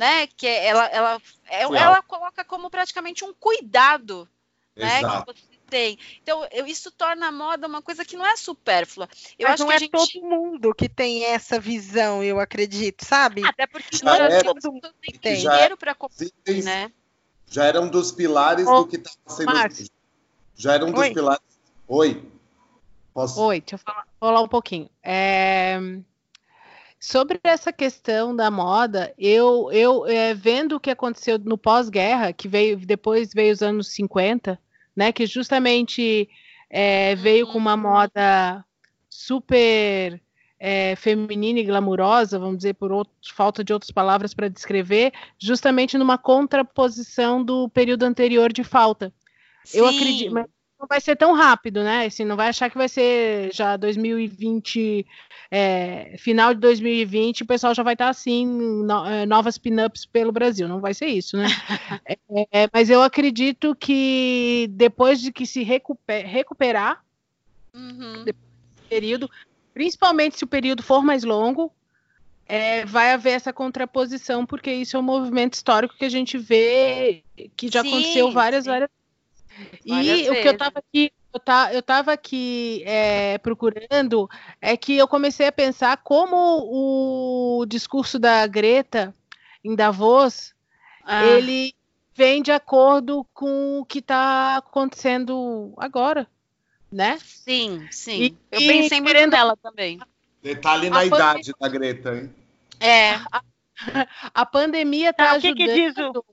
[0.00, 0.26] né?
[0.28, 4.26] Que é, ela, ela, é, ela coloca como praticamente um cuidado,
[4.74, 5.00] né?
[5.00, 5.98] Que você tem.
[6.22, 9.06] Então, eu, isso torna a moda uma coisa que não é supérflua.
[9.38, 9.90] Eu Mas acho não que é gente...
[9.90, 13.44] todo mundo que tem essa visão, eu acredito, sabe?
[13.44, 16.26] Até porque já não era, todo mundo tem dinheiro para comprar,
[16.64, 16.90] né?
[17.46, 19.52] Já era um dos pilares do que estava sendo.
[19.52, 19.86] Márcio.
[20.56, 21.12] Já era um dos Oi.
[21.12, 21.42] pilares.
[21.86, 22.24] Oi.
[23.12, 23.38] Posso...
[23.42, 24.88] Oi, deixa eu falar, falar um pouquinho.
[25.02, 25.78] É...
[27.00, 32.46] Sobre essa questão da moda, eu, eu é, vendo o que aconteceu no pós-guerra, que
[32.46, 34.60] veio depois veio os anos 50,
[34.94, 36.28] né, que justamente
[36.68, 38.62] é, veio com uma moda
[39.08, 40.20] super
[40.58, 45.96] é, feminina e glamurosa, vamos dizer, por outro, falta de outras palavras para descrever, justamente
[45.96, 49.10] numa contraposição do período anterior de falta.
[49.64, 49.78] Sim.
[49.78, 50.46] Eu acredito, mas
[50.78, 52.06] não vai ser tão rápido, né?
[52.06, 55.06] Assim, não vai achar que vai ser já 2020,
[55.50, 60.30] é, final de 2020, o pessoal já vai estar assim, no, é, novas pin-ups pelo
[60.30, 60.68] Brasil.
[60.68, 61.46] Não vai ser isso, né?
[62.06, 67.04] é, é, mas eu acredito que depois de que se recuper, recuperar
[67.74, 68.24] uhum.
[68.88, 69.28] período,
[69.74, 71.72] principalmente se o período for mais longo,
[72.46, 77.24] é, vai haver essa contraposição, porque isso é um movimento histórico que a gente vê
[77.56, 78.70] que já sim, aconteceu várias, sim.
[78.70, 78.90] várias
[79.84, 84.28] e o que eu estava aqui, eu tá, eu tava aqui é, procurando
[84.60, 89.14] é que eu comecei a pensar como o discurso da Greta
[89.62, 90.54] em Davos
[91.04, 91.24] ah.
[91.24, 91.74] ele
[92.14, 96.26] vem de acordo com o que está acontecendo agora,
[96.92, 97.18] né?
[97.18, 98.22] Sim, sim.
[98.22, 99.98] E, eu pensei muito nela também.
[100.42, 102.34] Detalhe na a idade da Greta, hein?
[102.78, 103.14] É.
[103.32, 103.42] A,
[104.34, 105.56] a pandemia está ah, ajudando.
[105.56, 106.24] Que que diz o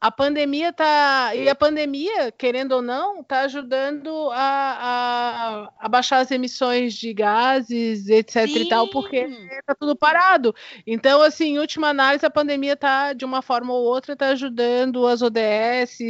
[0.00, 6.20] a pandemia tá e a pandemia, querendo ou não, está ajudando a, a, a, baixar
[6.20, 8.58] as emissões de gases, etc Sim.
[8.60, 10.54] e tal, porque está tudo parado.
[10.86, 15.06] Então, assim, em última análise, a pandemia está de uma forma ou outra tá ajudando
[15.06, 16.00] as ODS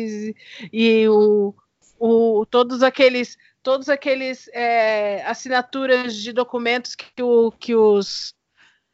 [0.73, 1.53] e o,
[1.99, 8.35] o todos aqueles todos aqueles é, assinaturas de documentos que o que os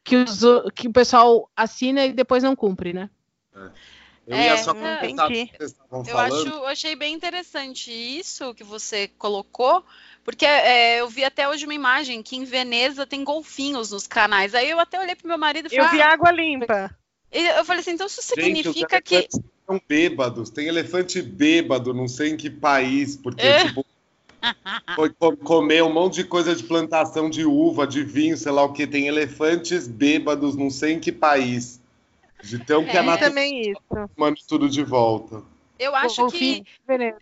[0.03, 0.41] que os
[0.73, 3.11] que o pessoal assina e depois não cumpre, né?
[3.55, 3.96] É.
[4.27, 6.33] Eu é, ia só comentar que vocês estavam eu falando.
[6.33, 9.85] Acho, eu achei bem interessante isso que você colocou,
[10.23, 14.53] porque é, eu vi até hoje uma imagem que em Veneza tem golfinhos nos canais.
[14.53, 15.85] Aí eu até olhei pro meu marido e falei.
[15.85, 16.93] Eu vi ah, água limpa.
[17.31, 19.29] Eu falei assim, então isso significa Gente, que.
[19.65, 23.65] São bêbados, tem elefante bêbado, não sei em que país, porque, é.
[23.65, 23.85] tipo,
[24.95, 25.09] Foi
[25.43, 28.87] comer um monte de coisa de plantação de uva, de vinho, sei lá o que.
[28.87, 31.79] Tem elefantes bêbados, não sei em que país.
[32.47, 34.09] De tão que É, a natureza também isso.
[34.15, 35.43] manda tudo de volta.
[35.77, 36.63] Eu acho O que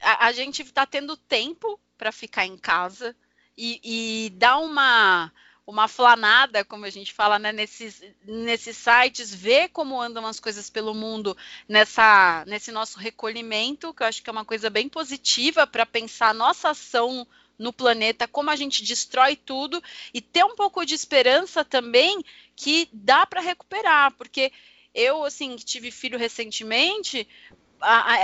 [0.02, 3.16] a, a gente está tendo tempo para ficar em casa
[3.58, 5.32] e, e dar uma
[5.68, 10.70] uma flanada, como a gente fala, né, nesses, nesses sites, ver como andam as coisas
[10.70, 11.36] pelo mundo
[11.68, 16.30] nessa, nesse nosso recolhimento, que eu acho que é uma coisa bem positiva para pensar
[16.30, 19.82] a nossa ação no planeta, como a gente destrói tudo
[20.14, 22.24] e ter um pouco de esperança também
[22.56, 24.52] que dá para recuperar, porque
[24.96, 27.28] eu, assim, que tive filho recentemente,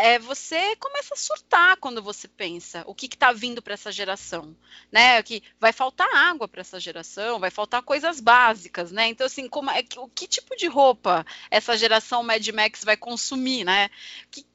[0.03, 4.55] é, você começa a surtar quando você pensa o que está vindo para essa geração,
[4.91, 5.21] né?
[5.21, 9.07] Que vai faltar água para essa geração, vai faltar coisas básicas, né?
[9.07, 12.97] Então assim, como é que, o que tipo de roupa essa geração Mad Max vai
[12.97, 13.89] consumir, né?
[14.31, 14.45] Que,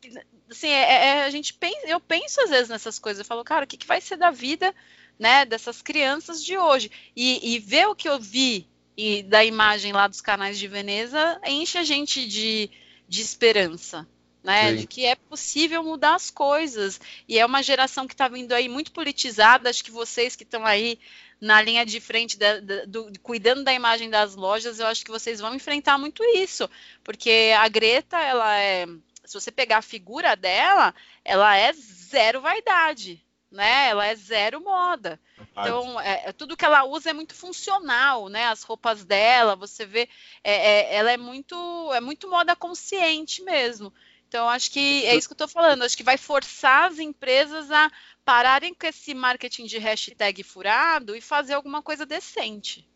[0.51, 3.65] assim, é, é- a gente pensa, eu penso às vezes nessas coisas, eu falo, cara,
[3.65, 4.75] o que, que vai ser da vida,
[5.19, 5.45] né?
[5.45, 10.07] Dessas crianças de hoje e, e ver o que eu vi e da imagem lá
[10.07, 12.71] dos canais de Veneza enche a gente de,
[13.09, 14.07] de esperança,
[14.43, 14.73] né?
[14.81, 17.01] De que é possível mudar as coisas.
[17.29, 19.69] E é uma geração que está vindo aí muito politizada.
[19.69, 20.99] Acho que vocês que estão aí
[21.41, 25.11] na linha de frente da- da- do- cuidando da imagem das lojas, eu acho que
[25.11, 26.69] vocês vão enfrentar muito isso,
[27.05, 28.87] porque a Greta, ela é,
[29.25, 33.89] se você pegar a figura dela, ela é zero vaidade, né?
[33.89, 35.21] Ela é zero moda.
[35.53, 38.45] Então, é, é- tudo que ela usa é muito funcional, né?
[38.47, 40.09] As roupas dela, você vê,
[40.45, 41.57] é- é- ela é muito,
[41.95, 43.93] é muito moda consciente mesmo.
[44.29, 45.83] Então, acho que é isso que eu tô falando.
[45.83, 47.91] Acho que vai forçar as empresas a
[48.25, 52.87] pararem com esse marketing de hashtag furado e fazer alguma coisa decente.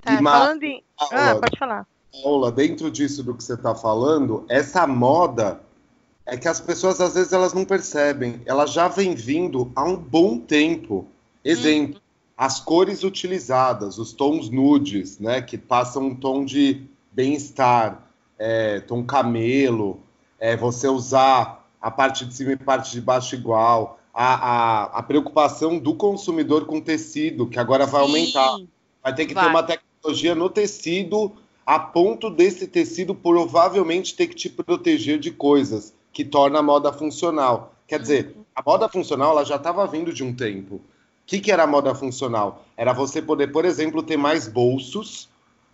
[0.00, 0.84] Tá, E, falando em.
[0.98, 1.86] Ah, pode falar.
[2.22, 5.60] Paula, dentro disso do que você está falando, essa moda
[6.26, 8.40] é que as pessoas às vezes elas não percebem.
[8.44, 11.06] Ela já vem vindo há um bom tempo.
[11.44, 12.00] Exemplo,
[12.36, 19.04] as cores utilizadas, os tons nudes, né, que passam um tom de bem-estar, é, tom
[19.04, 20.00] camelo,
[20.38, 25.02] é, você usar a parte de cima e parte de baixo igual, a, a, a
[25.02, 28.56] preocupação do consumidor com tecido, que agora vai aumentar.
[28.56, 28.68] Sim.
[29.02, 29.44] Vai ter que Vai.
[29.44, 31.32] ter uma tecnologia no tecido,
[31.64, 36.90] a ponto desse tecido provavelmente ter que te proteger de coisas, que torna a moda
[36.94, 37.74] funcional.
[37.86, 40.76] Quer dizer, a moda funcional ela já estava vindo de um tempo.
[40.76, 40.82] O
[41.26, 42.64] que, que era a moda funcional?
[42.74, 45.28] Era você poder, por exemplo, ter mais bolsos,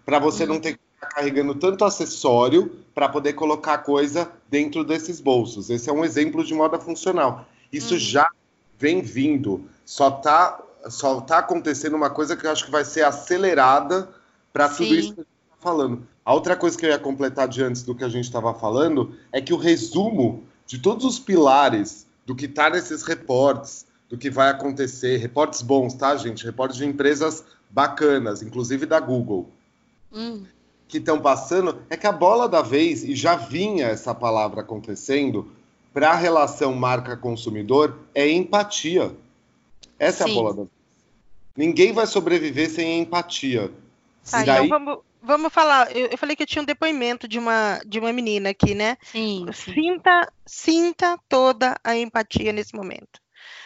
[0.05, 5.20] para você não ter que ficar carregando tanto acessório para poder colocar coisa dentro desses
[5.20, 5.70] bolsos.
[5.70, 7.46] Esse é um exemplo de moda funcional.
[7.72, 8.00] Isso Uhum.
[8.00, 8.28] já
[8.76, 9.66] vem vindo.
[9.85, 14.09] Só tá, só tá acontecendo uma coisa que eu acho que vai ser acelerada
[14.52, 16.05] para tudo isso que a gente está falando.
[16.24, 19.14] A outra coisa que eu ia completar de antes do que a gente estava falando
[19.32, 24.30] é que o resumo de todos os pilares do que está nesses reportes, do que
[24.30, 26.44] vai acontecer, reportes bons, tá, gente?
[26.44, 29.50] Reportes de empresas bacanas, inclusive da Google
[30.12, 30.44] Hum,
[30.87, 35.50] que estão passando é que a bola da vez, e já vinha essa palavra acontecendo,
[35.92, 39.14] para a relação marca-consumidor, é empatia.
[39.98, 40.35] Essa é a Sim.
[40.35, 40.70] bola da vez.
[41.56, 43.70] Ninguém vai sobreviver sem empatia.
[44.30, 45.94] Tá, e daí, então vamos, vamos falar.
[45.96, 48.96] Eu, eu falei que eu tinha um depoimento de uma, de uma menina aqui, né?
[49.00, 53.20] sim, sim, Sinta, sinta toda a empatia nesse momento.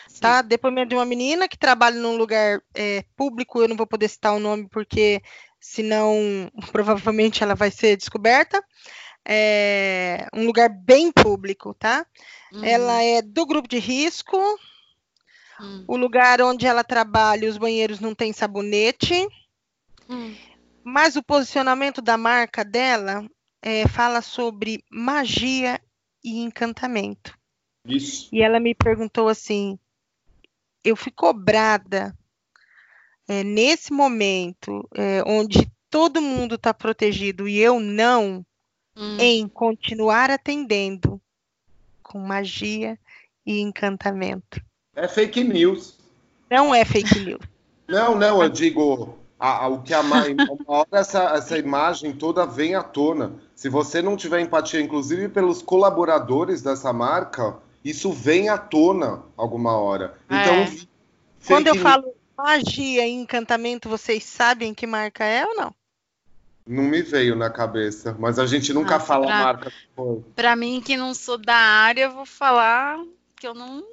[0.09, 0.21] sim.
[0.21, 0.43] Tá?
[0.43, 4.35] Depoimento de uma menina que trabalha num lugar é, público, eu não vou poder citar
[4.35, 5.23] o nome porque
[5.61, 8.63] senão provavelmente ela vai ser descoberta.
[9.29, 12.07] É, um lugar bem público, tá?
[12.53, 14.39] Uhum, Ela é do grupo de risco,
[15.61, 19.27] hum, o lugar onde ela trabalha, os banheiros não têm sabonete,
[20.09, 20.35] hum.
[20.89, 23.29] Mas o posicionamento da marca dela
[23.61, 25.81] é, fala sobre magia
[26.23, 27.37] e encantamento.
[27.85, 28.29] isso.
[28.33, 29.77] E ela me perguntou assim:
[30.85, 32.17] eu fui cobrada
[33.27, 38.47] é, nesse momento é, onde todo mundo está protegido e eu não,
[38.99, 39.19] Hum.
[39.21, 41.21] em continuar atendendo
[42.03, 42.99] com magia
[43.45, 44.59] e encantamento.
[44.95, 45.99] É fake news.
[46.51, 47.43] Não é fake news.
[47.87, 52.13] Não, não, eu digo, a- a- o que a ma- uma hora essa, essa imagem
[52.13, 53.33] toda vem à tona.
[53.55, 59.77] Se você não tiver empatia, inclusive pelos colaboradores dessa marca, isso vem à tona alguma
[59.79, 60.17] hora.
[60.27, 60.77] Então, É.
[61.47, 65.75] Quando eu news- falo magia e encantamento, vocês sabem que marca é ou não?
[66.67, 69.73] Não me veio na cabeça, mas a gente nunca Ah, fala pra- a marca.
[70.35, 72.99] Para mim, que não sou da área, eu vou falar
[73.37, 73.85] que eu não.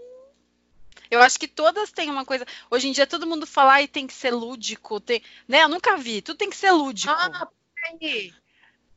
[1.14, 2.46] Eu acho que todas têm uma coisa.
[2.72, 5.64] Hoje em dia todo mundo fala e tem que ser lúdico, tem, né?
[5.64, 6.22] Eu nunca vi.
[6.22, 7.14] Tudo tem que ser lúdico.
[7.14, 8.34] Ah, peraí.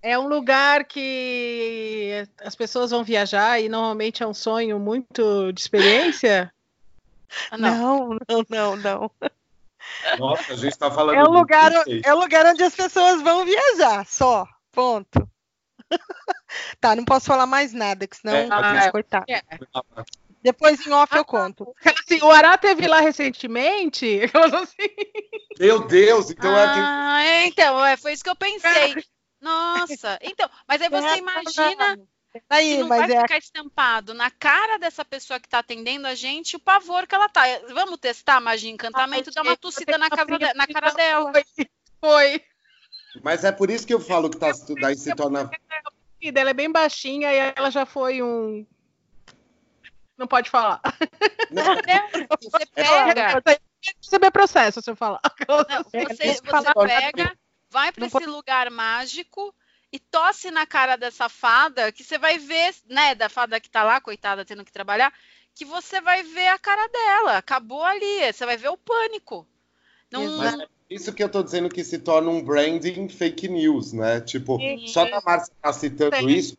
[0.01, 5.61] É um lugar que as pessoas vão viajar e normalmente é um sonho muito de
[5.61, 6.53] experiência.
[7.51, 9.11] Ah, não, não, não, não.
[10.17, 11.17] Nossa, a gente está falando.
[11.17, 11.73] É o lugar,
[12.05, 14.47] é o lugar onde as pessoas vão viajar, só.
[14.71, 15.29] Ponto.
[16.81, 19.25] tá, não posso falar mais nada, que senão é, ah, cortar.
[19.29, 19.43] É.
[20.47, 21.75] Depois em off eu conto.
[21.85, 24.21] Assim, o Ará teve lá recentemente.
[24.63, 24.95] Assim.
[25.59, 27.47] Meu Deus, então ah, é.
[27.47, 28.95] Então, é, foi isso que eu pensei.
[29.43, 31.99] Nossa, então, mas aí você imagina
[32.49, 33.23] Aí, que não vai é...
[33.23, 37.29] ficar estampado na cara dessa pessoa que está atendendo a gente o pavor que ela
[37.29, 37.43] tá.
[37.73, 41.33] Vamos testar a magia encantamento, ah, dar uma tossida na, casa de, na cara dela.
[41.33, 41.67] Foi.
[42.01, 42.45] foi.
[43.21, 45.51] Mas é por isso que eu falo que tá, daí se torna.
[46.23, 48.65] Ela é bem baixinha e ela já foi um.
[50.17, 50.81] Não pode falar.
[51.51, 51.65] Não,
[52.41, 53.43] você pega.
[54.03, 55.21] Receber processo se eu falar.
[55.49, 57.37] Não, você, você pega,
[57.71, 59.55] vai para esse lugar mágico
[59.93, 63.85] e tosse na cara dessa fada, que você vai ver, né, da fada que tá
[63.85, 65.13] lá, coitada, tendo que trabalhar,
[65.55, 67.39] que você vai ver a cara dela.
[67.39, 69.47] Acabou ali, você vai ver o pânico.
[70.11, 70.39] Não...
[70.39, 74.21] Mas é isso que eu tô dizendo que se torna um branding fake news, né?
[74.21, 74.87] Tipo, Sim.
[74.89, 76.29] só da Márcia tá citando Sim.
[76.29, 76.59] isso,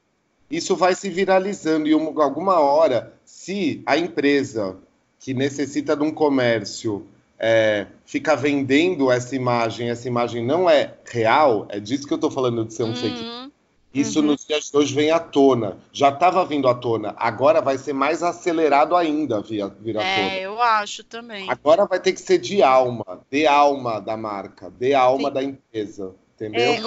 [0.50, 4.78] isso vai se viralizando e uma, alguma hora, se a empresa
[5.20, 7.06] que necessita de um comércio
[7.40, 12.32] é, fica vendendo essa imagem, essa imagem não é real, é disso que eu estou
[12.32, 12.96] falando de ser um uhum.
[12.96, 13.48] fake.
[13.94, 14.28] Isso uhum.
[14.28, 15.78] nos dias de hoje vem à tona.
[15.92, 20.16] Já estava vindo à tona, agora vai ser mais acelerado ainda vir, vir à é,
[20.16, 20.34] tona.
[20.34, 21.50] É, eu acho também.
[21.50, 25.34] Agora vai ter que ser de alma, de alma da marca, de alma Sim.
[25.34, 26.62] da empresa, entendeu?
[26.62, 26.80] É,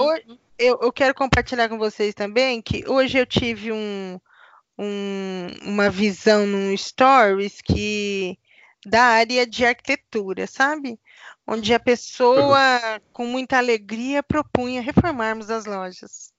[0.61, 4.21] eu, eu quero compartilhar com vocês também que hoje eu tive um,
[4.79, 8.39] um, uma visão num stories que
[8.85, 11.01] da área de arquitetura, sabe?
[11.47, 16.31] Onde a pessoa, com muita alegria, propunha reformarmos as lojas.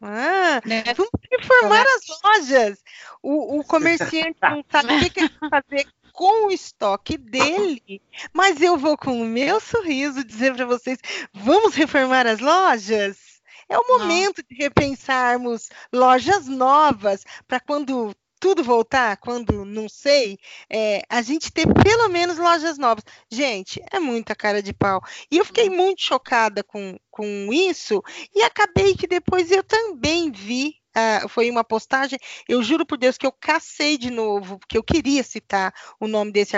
[0.00, 0.84] Ah, né?
[0.96, 2.84] vamos reformar as lojas.
[3.22, 8.02] O, o comerciante não sabe o que, que ele vai fazer com o estoque dele,
[8.32, 10.98] mas eu vou com o meu sorriso dizer para vocês:
[11.32, 13.27] vamos reformar as lojas?
[13.68, 14.44] É o momento não.
[14.48, 20.38] de repensarmos lojas novas para quando tudo voltar, quando não sei,
[20.70, 23.04] é, a gente ter pelo menos lojas novas.
[23.30, 25.02] Gente, é muita cara de pau.
[25.30, 25.76] E eu fiquei uhum.
[25.76, 28.02] muito chocada com, com isso,
[28.34, 30.76] e acabei que depois eu também vi.
[30.96, 34.82] Uh, foi uma postagem, eu juro por Deus que eu cacei de novo, porque eu
[34.82, 36.56] queria citar o nome desse,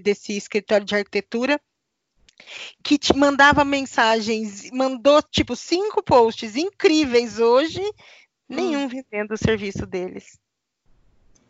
[0.00, 1.60] desse escritório de arquitetura,
[2.82, 7.82] que te mandava mensagens, mandou tipo cinco posts incríveis hoje,
[8.48, 8.88] nenhum hum.
[8.88, 10.38] vendendo o serviço deles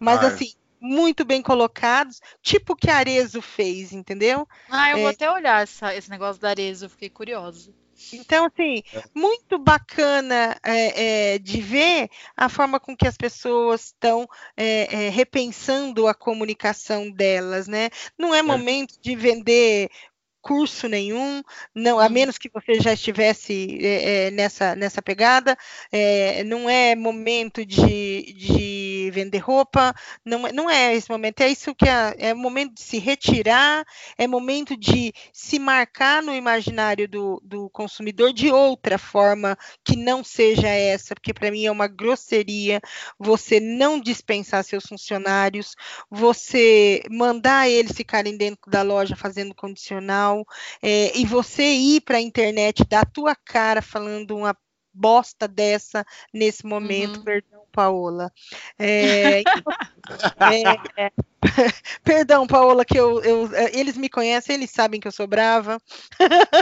[0.00, 4.48] mas assim, muito bem colocados, tipo o que Arezo fez, entendeu?
[4.70, 5.00] Ah, eu é...
[5.02, 7.70] vou até olhar essa, esse negócio da Arezo, fiquei curiosa.
[8.14, 9.02] Então, assim, é.
[9.14, 14.26] muito bacana é, é, de ver a forma com que as pessoas estão
[14.56, 17.90] é, é repensando a comunicação delas, né?
[18.16, 18.42] Não é, é.
[18.42, 19.90] momento de vender
[20.40, 21.42] curso nenhum,
[21.74, 25.56] não, a menos que você já estivesse é, nessa, nessa pegada,
[25.92, 29.94] é, não é momento de, de vender roupa,
[30.24, 33.84] não, é, não é esse momento, é isso que é, é momento de se retirar,
[34.16, 40.22] é momento de se marcar no imaginário do, do consumidor de outra forma que não
[40.22, 42.80] seja essa, porque para mim é uma grosseria
[43.18, 45.74] você não dispensar seus funcionários,
[46.10, 50.44] você mandar eles ficarem dentro da loja fazendo condicional,
[50.82, 54.56] é, e você ir para a internet, dar tua cara falando uma
[54.92, 57.24] bosta dessa nesse momento, uhum.
[57.24, 58.30] perdão, Paola.
[58.78, 59.40] É,
[60.96, 61.12] é, é
[62.04, 65.80] perdão, Paola, que eu, eu, é, eles me conhecem, eles sabem que eu sou brava.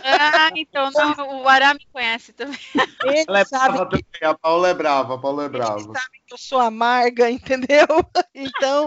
[0.04, 2.58] Ah, então não, o Ará me conhece também.
[3.04, 5.80] Eles Ela é brava que, também, a Paola é brava, a Paola é brava.
[5.80, 7.86] Eles sabem que eu sou amarga, entendeu?
[8.34, 8.86] Então,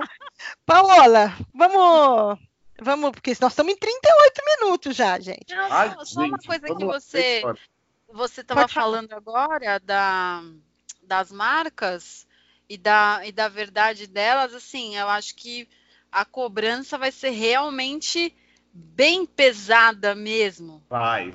[0.66, 2.40] Paola, vamos
[2.84, 5.54] Vamos, porque nós estamos em 38 minutos já, gente.
[5.54, 7.44] Não, Ai, só, só uma coisa que você
[8.14, 10.44] você estava falando agora da,
[11.02, 12.28] das marcas
[12.70, 15.68] e da, e da verdade delas, assim, eu acho que
[16.12, 18.36] a cobrança vai ser realmente
[18.74, 20.82] bem pesada mesmo.
[20.90, 21.32] Vai.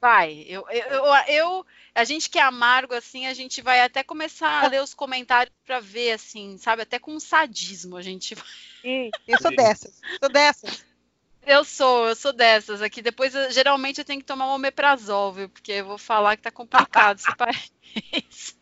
[0.00, 0.44] Vai.
[0.46, 4.64] Eu, eu, eu, eu, a gente que é amargo, assim, a gente vai até começar
[4.64, 6.82] a ler os comentários para ver, assim, sabe?
[6.82, 8.46] Até com sadismo a gente vai.
[9.26, 10.00] Eu sou dessas.
[10.20, 10.84] Sou dessas.
[11.46, 12.80] Eu sou, eu sou dessas.
[12.82, 15.48] Aqui depois, geralmente, eu tenho que tomar um omeprazol, viu?
[15.48, 18.56] Porque eu vou falar que tá complicado esse país.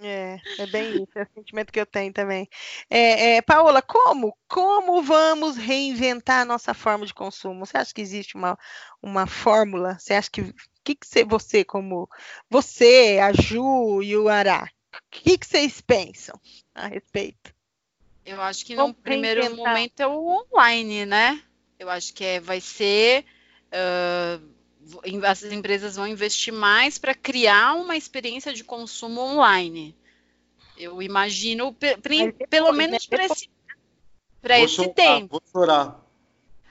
[0.00, 2.48] É, é bem isso, é o sentimento que eu tenho também.
[2.88, 4.36] É, é, Paola, como?
[4.46, 7.66] Como vamos reinventar a nossa forma de consumo?
[7.66, 8.56] Você acha que existe uma,
[9.02, 9.98] uma fórmula?
[9.98, 10.42] Você acha que.
[10.42, 12.08] O que, que você, como
[12.48, 16.40] você, a Ju e o Ará, o que, que vocês pensam
[16.74, 17.54] a respeito?
[18.24, 21.42] Eu acho que no primeiro momento é o online, né?
[21.78, 23.24] Eu acho que é, vai ser.
[23.68, 24.58] Uh,
[25.26, 29.94] as empresas vão investir mais para criar uma experiência de consumo online.
[30.76, 33.16] Eu imagino, depois, pelo menos né?
[33.18, 33.48] para esse,
[34.64, 35.28] esse chorar, tempo.
[35.30, 36.07] Vou chorar.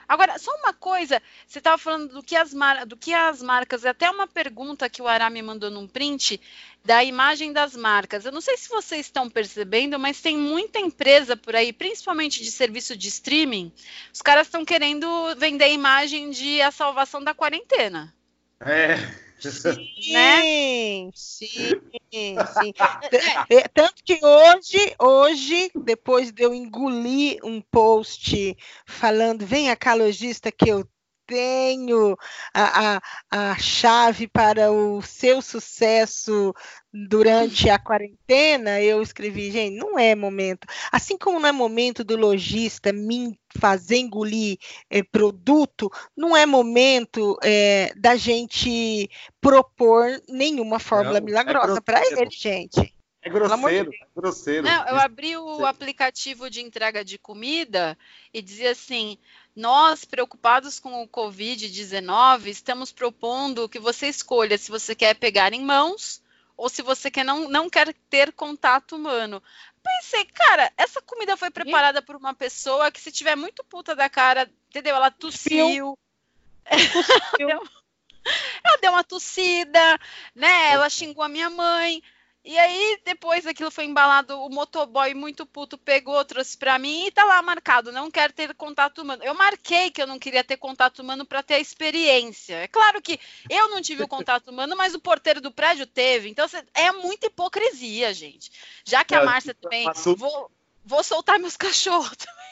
[0.08, 2.86] Agora, só uma coisa, você estava falando do que, as mar...
[2.86, 6.39] do que as marcas, até uma pergunta que o Ará me mandou num print
[6.86, 8.24] da imagem das marcas.
[8.24, 12.51] Eu não sei se vocês estão percebendo, mas tem muita empresa por aí, principalmente de
[12.51, 13.72] serviço de streaming,
[14.14, 18.14] os caras estão querendo vender imagem de a salvação da quarentena.
[18.62, 19.26] É.
[19.40, 21.12] Sim, né?
[21.14, 21.72] sim,
[22.12, 22.74] sim.
[23.50, 30.52] É, tanto que hoje, hoje, depois de eu engolir um post falando, vem cá, lojista,
[30.52, 30.88] que eu
[31.28, 32.18] tenho
[32.54, 36.54] a, a, a chave para o seu sucesso
[36.92, 40.66] durante a quarentena, eu escrevi, gente, não é momento.
[40.92, 44.58] Assim como não é momento do lojista me fazer engolir
[44.89, 49.10] é, produto, não é momento é, da gente
[49.41, 52.93] propor nenhuma fórmula não, é milagrosa é para ele, gente.
[53.22, 54.64] É grosseiro, de é grosseiro.
[54.64, 57.97] Não, eu abri o aplicativo de entrega de comida
[58.34, 59.18] e dizia assim:
[59.55, 65.62] nós, preocupados com o Covid-19, estamos propondo que você escolha se você quer pegar em
[65.62, 66.22] mãos
[66.58, 69.41] ou se você quer não, não quer ter contato humano.
[69.84, 74.10] Pensei, cara, essa comida foi preparada por uma pessoa que, se tiver muito puta da
[74.10, 74.95] cara, entendeu?
[74.95, 75.97] Ela tossiu.
[78.64, 79.99] ela deu uma tossida,
[80.36, 80.72] né?
[80.72, 82.01] Ela xingou a minha mãe.
[82.48, 87.12] E aí, depois aquilo foi embalado, o motoboy muito puto pegou, trouxe para mim e
[87.12, 89.22] tá lá marcado, não quero ter contato humano.
[89.22, 92.56] Eu marquei que eu não queria ter contato humano para ter a experiência.
[92.56, 93.20] É claro que
[93.50, 96.30] eu não tive o contato humano, mas o porteiro do prédio teve.
[96.30, 98.50] Então, é muita hipocrisia, gente.
[98.86, 99.86] Já que a Márcia também.
[100.16, 100.50] Vou,
[100.86, 102.45] vou soltar meus cachorros também.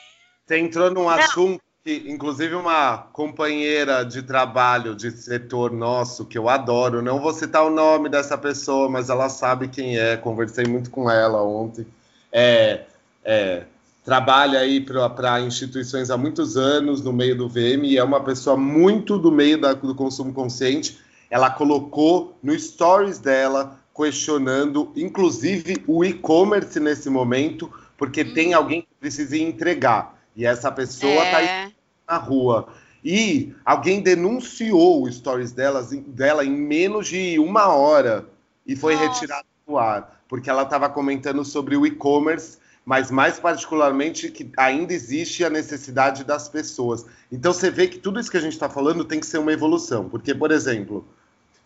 [0.45, 6.49] Você entrou num assunto que, inclusive, uma companheira de trabalho de setor nosso, que eu
[6.49, 10.89] adoro, não vou citar o nome dessa pessoa, mas ela sabe quem é, conversei muito
[10.89, 11.85] com ela ontem.
[12.31, 12.85] É,
[13.23, 13.65] é,
[14.03, 18.57] trabalha aí para instituições há muitos anos no meio do VM e é uma pessoa
[18.57, 20.97] muito do meio da, do consumo consciente.
[21.29, 28.33] Ela colocou no stories dela questionando, inclusive, o e-commerce nesse momento, porque hum.
[28.33, 30.15] tem alguém que precisa entregar.
[30.35, 31.74] E essa pessoa está é.
[32.07, 32.67] Na rua.
[33.03, 38.27] E alguém denunciou o stories delas, dela em menos de uma hora
[38.65, 39.07] e foi Nossa.
[39.07, 44.93] retirado do ar, porque ela estava comentando sobre o e-commerce, mas mais particularmente que ainda
[44.93, 47.05] existe a necessidade das pessoas.
[47.31, 49.53] Então você vê que tudo isso que a gente está falando tem que ser uma
[49.53, 51.07] evolução, porque, por exemplo,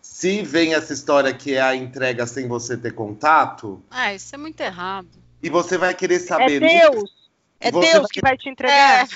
[0.02, 3.82] se vem essa história que é a entrega sem você ter contato.
[3.90, 5.08] Ah, isso é muito errado.
[5.42, 6.62] E você vai querer saber.
[6.62, 7.10] É Deus!
[7.60, 8.08] É você Deus vai...
[8.10, 9.04] que vai te entregar.
[9.04, 9.08] É,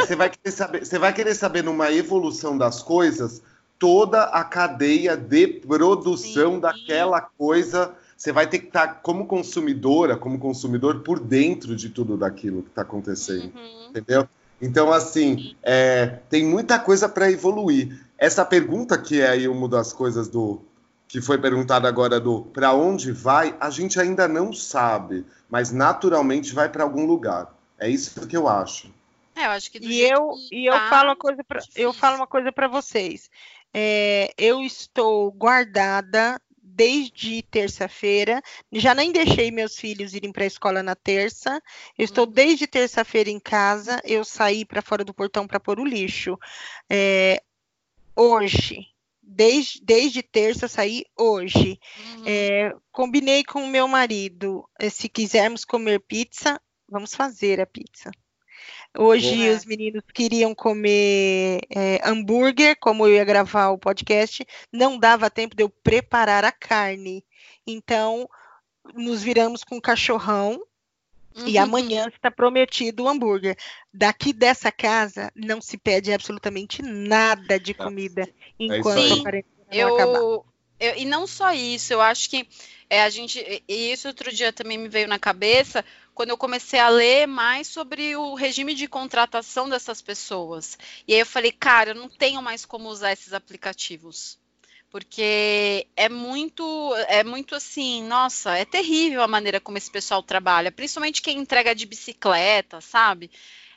[0.00, 3.42] você vai querer saber, você vai querer saber numa evolução das coisas
[3.78, 6.60] toda a cadeia de produção Sim.
[6.60, 7.94] daquela coisa.
[8.16, 12.62] Você vai ter que estar tá, como consumidora, como consumidor por dentro de tudo daquilo
[12.62, 13.88] que está acontecendo, uhum.
[13.90, 14.28] entendeu?
[14.62, 18.00] Então, assim, é, tem muita coisa para evoluir.
[18.16, 20.62] Essa pergunta que é aí uma das coisas do
[21.06, 26.54] que foi perguntada agora do para onde vai, a gente ainda não sabe, mas naturalmente
[26.54, 27.54] vai para algum lugar.
[27.78, 28.90] É isso que eu acho.
[29.36, 32.16] É, eu acho que e eu e eu tá falo uma coisa para eu falo
[32.16, 33.30] uma coisa para vocês.
[33.72, 38.42] É, eu estou guardada desde terça-feira.
[38.72, 41.62] Já nem deixei meus filhos irem para a escola na terça.
[41.96, 42.32] Eu estou uhum.
[42.32, 44.00] desde terça-feira em casa.
[44.04, 46.38] Eu saí para fora do portão para pôr o lixo.
[46.90, 47.42] É,
[48.16, 48.86] hoje,
[49.22, 51.78] desde, desde terça, saí hoje.
[51.98, 52.24] Uhum.
[52.26, 54.68] É, combinei com o meu marido.
[54.80, 58.10] Eh, se quisermos comer pizza, vamos fazer a pizza.
[58.96, 65.28] Hoje os meninos queriam comer é, hambúrguer, como eu ia gravar o podcast, não dava
[65.28, 67.24] tempo de eu preparar a carne.
[67.66, 68.28] Então,
[68.94, 70.62] nos viramos com cachorrão
[71.36, 71.48] uhum.
[71.48, 73.56] e amanhã está prometido o hambúrguer.
[73.92, 79.94] Daqui dessa casa não se pede absolutamente nada de comida é enquanto a quarentena eu,
[79.94, 80.20] acabar.
[80.78, 82.46] Eu, e não só isso, eu acho que
[82.88, 83.64] é, a gente.
[83.68, 85.84] E isso outro dia também me veio na cabeça
[86.14, 90.78] quando eu comecei a ler mais sobre o regime de contratação dessas pessoas.
[91.06, 94.38] E aí eu falei, cara, eu não tenho mais como usar esses aplicativos.
[94.90, 100.70] Porque é muito, é muito assim, nossa, é terrível a maneira como esse pessoal trabalha,
[100.70, 103.28] principalmente quem entrega de bicicleta, sabe?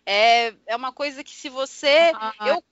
[0.05, 2.11] É, é uma coisa que se você.
[2.13, 2.63] Ah, eu,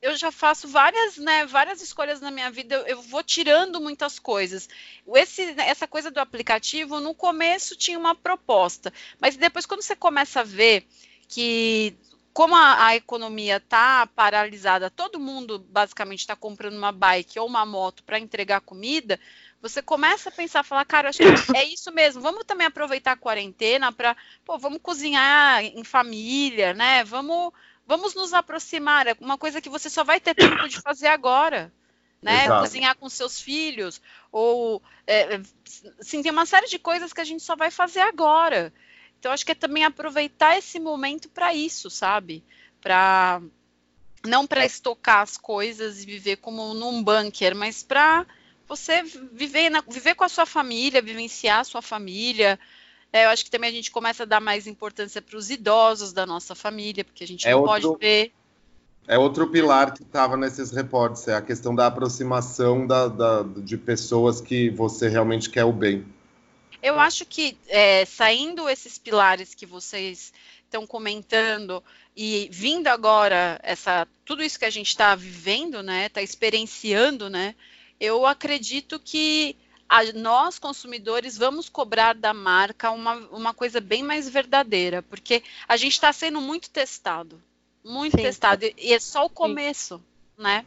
[0.00, 4.18] eu, já faço várias, né, várias escolhas na minha vida, eu, eu, vou tirando muitas
[4.18, 4.68] coisas.
[5.14, 10.40] Esse, essa coisa do aplicativo, no começo tinha uma proposta, mas depois quando você começa
[10.40, 10.86] a ver
[11.28, 11.96] que
[12.32, 17.66] como a, a economia está paralisada, todo mundo basicamente está comprando uma bike ou uma
[17.66, 19.20] moto para entregar comida,
[19.62, 22.20] você começa a pensar, falar, cara, acho que é isso mesmo.
[22.20, 27.04] Vamos também aproveitar a quarentena para, pô, vamos cozinhar em família, né?
[27.04, 27.52] Vamos,
[27.86, 29.06] vamos nos aproximar.
[29.06, 31.72] É uma coisa que você só vai ter tempo de fazer agora,
[32.20, 32.44] né?
[32.44, 32.60] Exato.
[32.62, 35.40] Cozinhar com seus filhos ou, é,
[36.00, 38.72] assim, tem uma série de coisas que a gente só vai fazer agora.
[39.18, 42.42] Então acho que é também aproveitar esse momento para isso, sabe?
[42.80, 43.40] Para
[44.24, 48.26] não para estocar as coisas e viver como num bunker, mas para
[48.66, 52.58] você viver, na, viver com a sua família, vivenciar a sua família.
[53.12, 56.12] É, eu acho que também a gente começa a dar mais importância para os idosos
[56.12, 58.32] da nossa família, porque a gente é não outro, pode ver.
[59.06, 63.76] É outro pilar que estava nesses reportes, é a questão da aproximação da, da, de
[63.76, 66.06] pessoas que você realmente quer o bem.
[66.82, 70.32] Eu acho que é, saindo esses pilares que vocês
[70.64, 71.82] estão comentando
[72.16, 77.54] e vindo agora essa tudo isso que a gente está vivendo, né, está experienciando, né,
[78.00, 79.54] eu acredito que
[79.92, 85.76] a, nós, consumidores, vamos cobrar da marca uma, uma coisa bem mais verdadeira, porque a
[85.76, 87.38] gente está sendo muito testado.
[87.84, 88.22] Muito Sim.
[88.22, 88.64] testado.
[88.64, 90.42] E, e é só o começo, Sim.
[90.44, 90.64] né?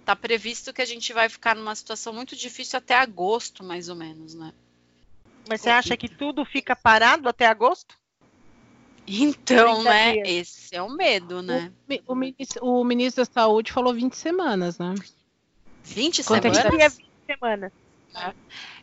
[0.00, 3.94] Está previsto que a gente vai ficar numa situação muito difícil até agosto, mais ou
[3.94, 4.52] menos, né?
[5.48, 7.96] Mas você acha que tudo fica parado até agosto?
[9.06, 10.14] Então, né?
[10.14, 10.28] Dias.
[10.28, 11.72] Esse é o medo, né?
[12.08, 14.92] O, o, ministro, o, ministro, da Saúde falou 20 semanas, né?
[15.84, 16.62] 20 Quanto semanas?
[16.64, 17.72] Quanto 20 semanas.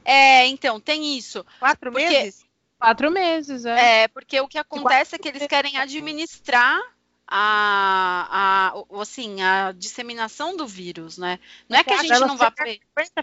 [0.06, 1.46] É, então, tem isso.
[1.60, 2.46] Quatro porque, meses?
[2.80, 4.04] Quatro meses, é.
[4.04, 6.80] É, porque o que acontece é que eles querem administrar
[7.26, 11.40] a, a, assim, a disseminação do vírus, né?
[11.70, 12.54] Não é que a gente não vá...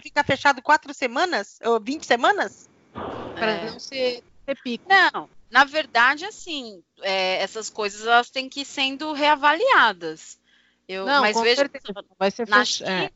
[0.01, 1.59] Fica fechado quatro semanas?
[1.63, 2.69] Ou 20 semanas?
[3.35, 3.69] Para é.
[3.69, 4.83] não ser repique.
[4.87, 10.39] Não, na verdade, assim, é, essas coisas elas têm que ir sendo reavaliadas.
[10.87, 11.69] Eu, não, mas veja,
[12.17, 12.83] vai ser na fech...
[12.83, 13.11] É.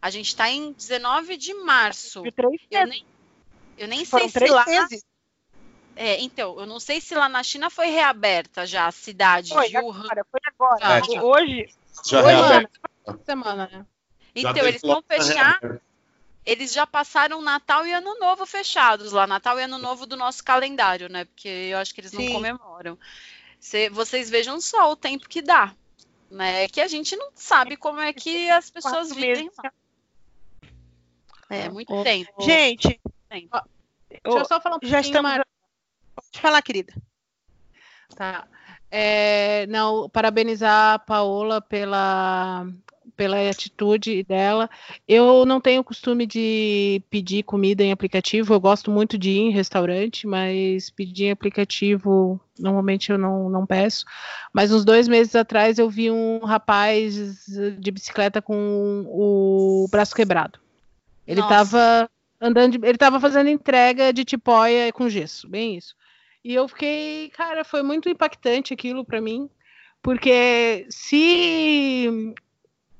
[0.00, 2.22] A gente está em 19 de março.
[2.22, 3.04] De três eu nem,
[3.76, 4.64] eu nem sei se lá.
[4.64, 5.04] Meses.
[5.96, 9.68] É, então, eu não sei se lá na China foi reaberta já a cidade foi,
[9.68, 10.04] de Wuhan.
[10.04, 10.98] Agora, foi agora.
[10.98, 11.74] É, hoje.
[12.06, 12.80] Já reaberta.
[13.24, 13.86] Semana, né?
[14.34, 15.58] Então, eles vão fechar.
[16.46, 19.26] Eles já passaram Natal e Ano Novo fechados lá.
[19.26, 21.24] Natal e Ano Novo do nosso calendário, né?
[21.24, 22.26] Porque eu acho que eles Sim.
[22.26, 22.98] não comemoram.
[23.60, 25.74] Cê, vocês vejam só o tempo que dá.
[26.30, 26.68] Né?
[26.68, 29.72] Que a gente não sabe como é que as pessoas vivem lá.
[31.50, 32.42] É, muito oh, tempo.
[32.42, 33.60] Gente, tempo.
[34.10, 35.30] deixa eu só falar um já estamos.
[35.30, 35.46] Mar...
[36.14, 36.92] Pode falar, querida.
[38.14, 38.46] Tá.
[38.90, 42.66] É, não, parabenizar a Paola pela,
[43.16, 44.68] pela atitude dela.
[45.06, 49.50] Eu não tenho costume de pedir comida em aplicativo, eu gosto muito de ir em
[49.50, 54.04] restaurante, mas pedir em aplicativo normalmente eu não, não peço.
[54.52, 57.46] Mas uns dois meses atrás eu vi um rapaz
[57.78, 60.58] de bicicleta com o braço quebrado.
[61.28, 62.10] Ele estava
[62.40, 65.94] andando, de, ele estava fazendo entrega de tipóia com gesso, bem isso.
[66.42, 69.50] E eu fiquei, cara, foi muito impactante aquilo para mim,
[70.02, 72.34] porque se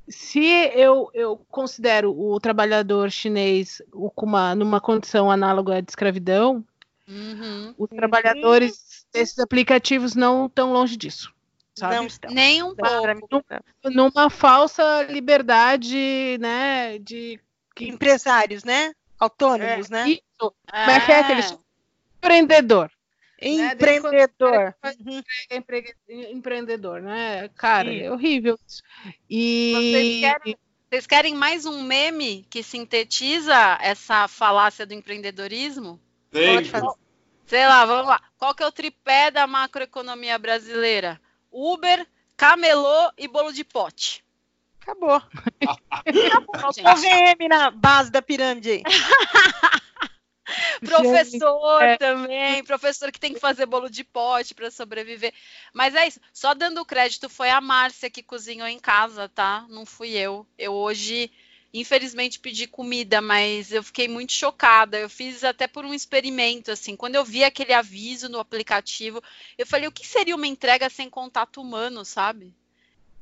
[0.08, 0.40] se
[0.74, 6.64] eu, eu considero o trabalhador chinês uma, numa condição análoga de escravidão,
[7.06, 7.74] uhum.
[7.76, 11.32] os trabalhadores desses aplicativos não estão longe disso.
[11.74, 11.94] Sabe?
[11.94, 12.30] Não estão.
[12.32, 13.46] Nem um pouco.
[13.84, 17.38] Numa falsa liberdade, né, de
[17.80, 18.92] empresários, né?
[19.18, 20.08] Autônomos, é, né?
[20.10, 20.54] Isso.
[20.72, 21.58] É que é aquele ah.
[22.18, 22.90] empreendedor?
[23.40, 24.74] Empreendedor.
[24.84, 25.22] Uhum.
[26.30, 27.48] Empreendedor, né?
[27.56, 28.00] Cara, Sim.
[28.00, 28.82] é horrível isso.
[29.30, 30.56] E vocês querem,
[30.90, 36.00] vocês querem mais um meme que sintetiza essa falácia do empreendedorismo?
[36.32, 36.88] Pode fazer.
[37.46, 38.20] Sei lá, vamos lá.
[38.36, 41.20] Qual que é o tripé da macroeconomia brasileira?
[41.50, 42.06] Uber,
[42.36, 44.24] camelô e bolo de pote.
[44.88, 45.20] Acabou.
[45.66, 46.56] Acabou.
[46.66, 48.82] o VM na base da pirâmide.
[50.80, 51.98] professor é.
[51.98, 55.34] também, professor que tem que fazer bolo de pote para sobreviver.
[55.74, 56.18] Mas é isso.
[56.32, 59.66] Só dando crédito, foi a Márcia que cozinhou em casa, tá?
[59.68, 60.46] Não fui eu.
[60.56, 61.30] Eu hoje,
[61.74, 64.98] infelizmente, pedi comida, mas eu fiquei muito chocada.
[64.98, 66.96] Eu fiz até por um experimento, assim.
[66.96, 69.22] Quando eu vi aquele aviso no aplicativo,
[69.58, 72.56] eu falei, o que seria uma entrega sem contato humano, sabe?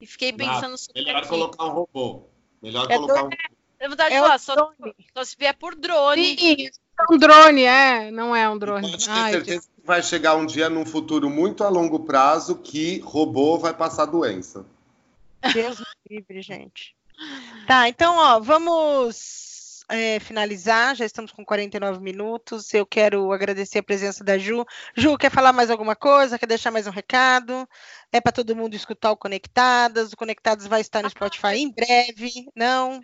[0.01, 1.05] E fiquei pensando Não, super.
[1.05, 1.29] Melhor aqui.
[1.29, 2.27] colocar um robô.
[2.63, 3.31] Melhor é colocar um.
[3.79, 4.73] É verdade, é falar, só,
[5.15, 6.39] só, se vier por drone.
[6.39, 8.91] Sim, é um drone, é, não é um drone.
[8.91, 12.57] Pode ter Ai, certeza que vai chegar um dia num futuro muito a longo prazo
[12.57, 14.65] que robô vai passar doença.
[15.53, 16.97] Deus livre, gente.
[17.67, 19.46] Tá, então, ó, vamos
[19.89, 20.95] é, finalizar.
[20.95, 22.73] Já estamos com 49 minutos.
[22.75, 24.65] Eu quero agradecer a presença da Ju.
[24.97, 26.39] Ju, quer falar mais alguma coisa?
[26.39, 27.69] Quer deixar mais um recado?
[28.13, 30.13] É para todo mundo escutar o Conectadas.
[30.13, 32.49] O Conectadas vai estar no Spotify em breve.
[32.55, 33.01] Não?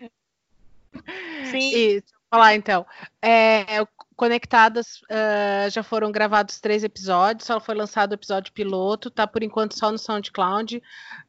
[1.51, 1.97] Sim.
[1.97, 2.83] Isso falar então.
[3.21, 9.27] É, Conectadas uh, já foram gravados três episódios, só foi lançado o episódio piloto, tá
[9.27, 10.81] por enquanto só no SoundCloud.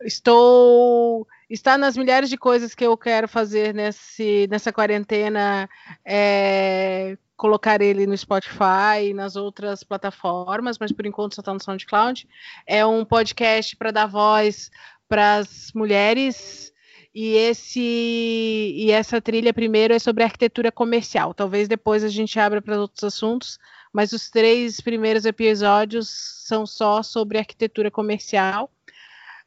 [0.02, 1.26] Estou.
[1.48, 5.68] Está nas milhares de coisas que eu quero fazer nesse, nessa quarentena.
[6.04, 11.62] É, colocar ele no Spotify e nas outras plataformas, mas por enquanto só está no
[11.62, 12.28] SoundCloud.
[12.66, 14.70] É um podcast para dar voz
[15.08, 16.72] para as mulheres
[17.14, 21.34] e esse e essa trilha primeiro é sobre arquitetura comercial.
[21.34, 23.58] Talvez depois a gente abra para outros assuntos,
[23.92, 26.08] mas os três primeiros episódios
[26.46, 28.70] são só sobre arquitetura comercial.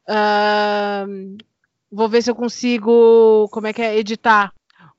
[0.08, 1.36] Uh,
[1.90, 4.52] vou ver se eu consigo, como é que é, editar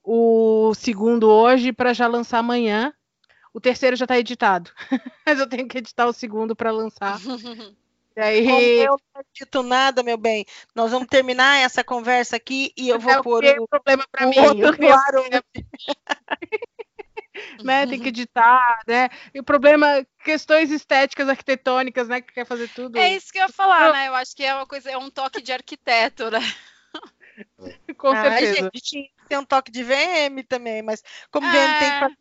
[0.03, 2.93] o segundo hoje para já lançar amanhã.
[3.53, 4.71] O terceiro já está editado,
[5.25, 7.19] mas eu tenho que editar o segundo para lançar.
[8.17, 8.45] E aí...
[8.45, 12.99] Como eu não dito nada, meu bem, nós vamos terminar essa conversa aqui e eu
[12.99, 14.37] vou é pôr o, problema para mim.
[14.39, 15.23] Outro claro.
[17.63, 19.07] né, tem que editar, né?
[19.33, 22.19] E o problema, questões estéticas, arquitetônicas, né?
[22.19, 22.97] Que quer fazer tudo.
[22.97, 24.09] É isso que eu ia falar, né?
[24.09, 26.41] Eu acho que é uma coisa, é um toque de arquiteto, né?
[27.97, 28.69] Com ah, certeza.
[28.73, 31.51] A gente tem um toque de VM também, mas como é...
[31.51, 32.15] VM tem que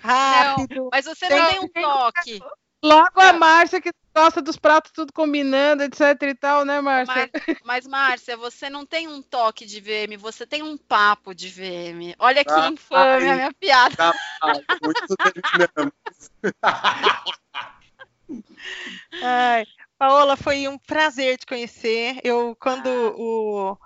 [0.00, 0.74] rápido.
[0.74, 2.40] Não, mas você não tem um toque.
[2.82, 3.32] Logo a é.
[3.32, 7.30] Márcia que gosta dos pratos tudo combinando, etc e tal, né, Márcia?
[7.46, 11.48] Mas, mas, Márcia, você não tem um toque de VM, você tem um papo de
[11.48, 12.14] VM.
[12.18, 13.96] Olha que ah, infame a minha piada.
[13.96, 14.14] Tá,
[14.82, 15.00] muito
[19.22, 19.66] Ai,
[19.98, 22.18] Paola, foi um prazer te conhecer.
[22.24, 23.12] Eu, quando ah.
[23.16, 23.76] o,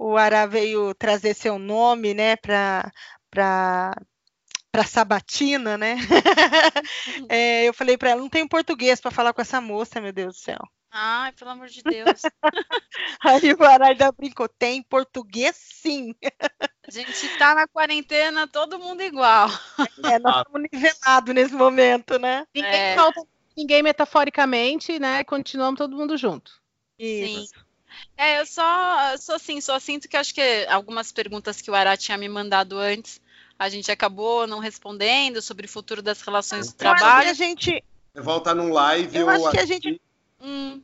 [0.00, 2.90] o Ara veio trazer seu nome, né, para
[4.72, 5.96] para Sabatina, né?
[7.28, 10.36] é, eu falei para ela, não tem português para falar com essa moça, meu Deus
[10.36, 10.58] do céu.
[10.92, 12.22] Ai, pelo amor de Deus.
[13.20, 16.14] Aí o Araida brincou, tem português sim.
[16.86, 19.48] A gente tá na quarentena, todo mundo igual.
[20.14, 22.46] É, nós estamos nivelados nesse momento, né?
[22.54, 22.94] Ninguém é.
[22.94, 23.22] falta
[23.56, 25.22] ninguém metaforicamente, né?
[25.24, 26.52] Continuamos todo mundo junto.
[26.98, 27.54] Isso.
[27.54, 27.69] Sim.
[28.16, 31.96] É, eu só, só assim, só sinto que acho que algumas perguntas que o Ará
[31.96, 33.20] tinha me mandado antes,
[33.58, 37.30] a gente acabou não respondendo sobre o futuro das relações do trabalho.
[37.30, 37.82] a gente
[38.14, 39.16] volta num live.
[39.18, 40.00] Eu acho que a gente.
[40.40, 40.80] Hum.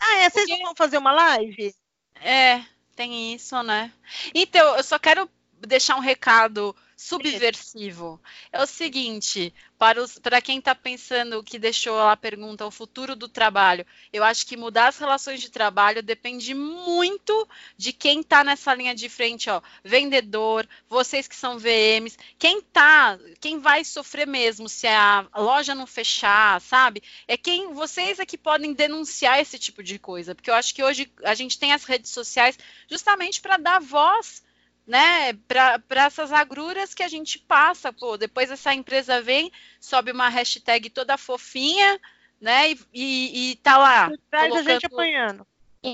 [0.00, 0.30] Ah, é?
[0.30, 0.62] Vocês Porque...
[0.62, 1.74] vão fazer uma live?
[2.20, 2.62] É,
[2.96, 3.92] tem isso, né?
[4.34, 5.28] Então, eu só quero
[5.66, 8.20] deixar um recado subversivo.
[8.52, 13.16] É o seguinte, para, os, para quem está pensando que deixou a pergunta o futuro
[13.16, 18.44] do trabalho, eu acho que mudar as relações de trabalho depende muito de quem está
[18.44, 24.26] nessa linha de frente, ó, vendedor, vocês que são VMs, quem tá, quem vai sofrer
[24.26, 27.02] mesmo se a loja não fechar, sabe?
[27.26, 30.82] É quem vocês é que podem denunciar esse tipo de coisa, porque eu acho que
[30.82, 34.42] hoje a gente tem as redes sociais justamente para dar voz
[34.86, 40.28] né, para essas agruras que a gente passa, pô, depois essa empresa vem, sobe uma
[40.28, 41.98] hashtag toda fofinha,
[42.40, 44.10] né, e, e, e tá lá.
[44.30, 44.68] Traz colocando...
[44.68, 45.46] a gente apanhando.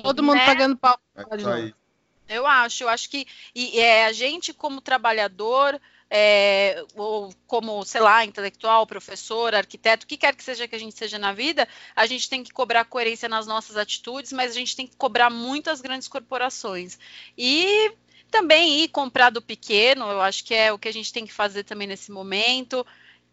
[0.03, 0.47] Todo mundo né?
[0.47, 0.99] pagando pau.
[1.17, 7.85] É eu acho, eu acho que e, é, a gente como trabalhador, é, ou como,
[7.85, 11.33] sei lá, intelectual, professor, arquiteto, o que quer que seja que a gente seja na
[11.33, 14.97] vida, a gente tem que cobrar coerência nas nossas atitudes, mas a gente tem que
[14.97, 16.99] cobrar muito as grandes corporações.
[17.37, 17.93] E
[18.31, 21.33] também ir comprar do pequeno, eu acho que é o que a gente tem que
[21.33, 22.87] fazer também nesse momento,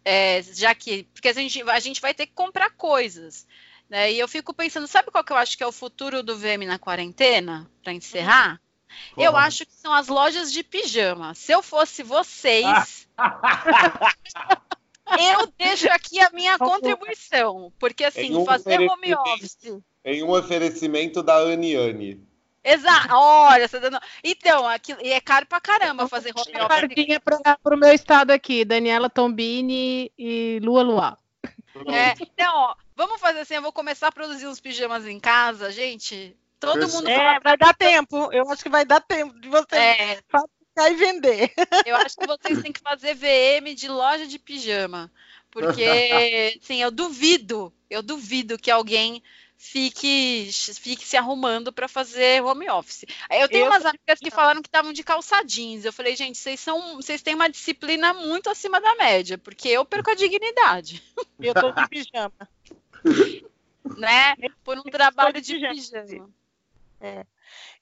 [0.04, 3.48] é, já que, porque a gente, a gente vai ter que comprar coisas.
[3.90, 4.12] Né?
[4.12, 6.66] E eu fico pensando, sabe qual que eu acho que é o futuro do VM
[6.66, 8.60] na quarentena, para encerrar?
[9.16, 9.24] Uhum.
[9.24, 11.34] Eu acho que são as lojas de pijama.
[11.34, 13.08] Se eu fosse vocês,
[15.20, 19.82] eu deixo aqui a minha contribuição, porque assim, um fazer home office.
[20.04, 22.26] Em um oferecimento da Aniane.
[22.68, 23.08] Exato.
[23.14, 24.00] Olha, você dando.
[24.22, 26.68] Então, aqui, e é caro pra caramba fazer home office.
[26.68, 31.18] Cardinha para o meu estado aqui, Daniela Tombini e Lua Lua.
[31.88, 35.72] É, então, ó, vamos fazer assim, eu vou começar a produzir uns pijamas em casa,
[35.72, 36.36] gente.
[36.60, 37.08] Todo mundo.
[37.08, 38.30] É, vai dar tempo.
[38.34, 40.20] Eu acho que vai dar tempo de você é.
[40.28, 41.54] fabricar e vender.
[41.86, 45.12] Eu acho que vocês têm que fazer VM de loja de pijama.
[45.52, 49.24] Porque, sim, eu duvido, eu duvido que alguém
[49.58, 53.06] fique, fique se arrumando para fazer home office.
[53.30, 55.84] Eu tenho eu umas amigas que falaram que estavam de calça jeans.
[55.84, 59.84] Eu falei, gente, vocês são, vocês têm uma disciplina muito acima da média, porque eu
[59.84, 61.04] perco a dignidade.
[61.40, 62.32] Eu tô de pijama.
[63.98, 64.36] né?
[64.64, 65.74] Por um trabalho de pijama.
[65.74, 66.30] pijama.
[67.00, 67.26] É.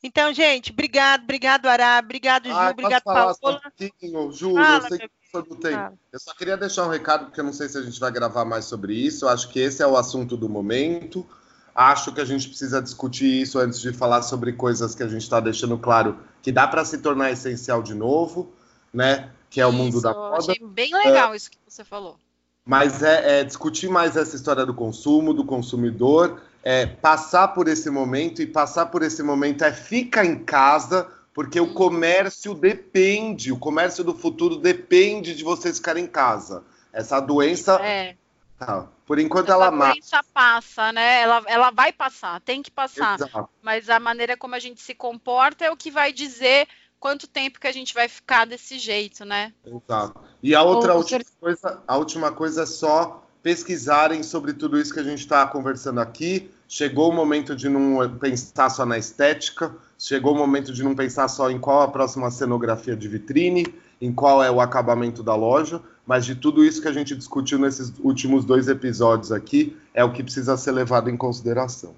[0.03, 3.35] Então, gente, obrigado, obrigado, Ará, obrigado, Ju, Ah, obrigado, Paola.
[3.43, 5.71] um pouquinho, Ju, Fala, eu sei que você não tem.
[5.71, 5.93] Fala.
[6.11, 8.45] Eu só queria deixar um recado, porque eu não sei se a gente vai gravar
[8.45, 9.25] mais sobre isso.
[9.25, 11.27] Eu acho que esse é o assunto do momento.
[11.75, 15.23] Acho que a gente precisa discutir isso antes de falar sobre coisas que a gente
[15.23, 18.53] está deixando claro que dá para se tornar essencial de novo,
[18.93, 19.29] né?
[19.49, 20.37] Que é o mundo Isso, da eu moda.
[20.37, 22.17] Achei bem legal isso que você falou.
[22.65, 27.89] Mas é, é discutir mais essa história do consumo, do consumidor, é passar por esse
[27.89, 33.57] momento e passar por esse momento é fica em casa, porque o comércio depende, o
[33.57, 36.63] comércio do futuro depende de vocês ficarem em casa.
[36.91, 38.15] Essa doença, É,
[38.57, 39.93] tá, por enquanto essa ela mata.
[39.93, 41.21] doença passa, né?
[41.21, 43.15] Ela, ela vai passar, tem que passar.
[43.15, 43.49] Exato.
[43.61, 46.67] Mas a maneira como a gente se comporta é o que vai dizer
[46.99, 49.53] quanto tempo que a gente vai ficar desse jeito, né?
[49.65, 50.19] Exato.
[50.41, 54.91] E a outra Ô, última coisa, a última coisa é só pesquisarem sobre tudo isso
[54.91, 56.49] que a gente está conversando aqui.
[56.67, 61.27] Chegou o momento de não pensar só na estética, chegou o momento de não pensar
[61.27, 63.71] só em qual a próxima cenografia de vitrine,
[64.01, 67.57] em qual é o acabamento da loja, mas de tudo isso que a gente discutiu
[67.57, 71.95] nesses últimos dois episódios aqui, é o que precisa ser levado em consideração.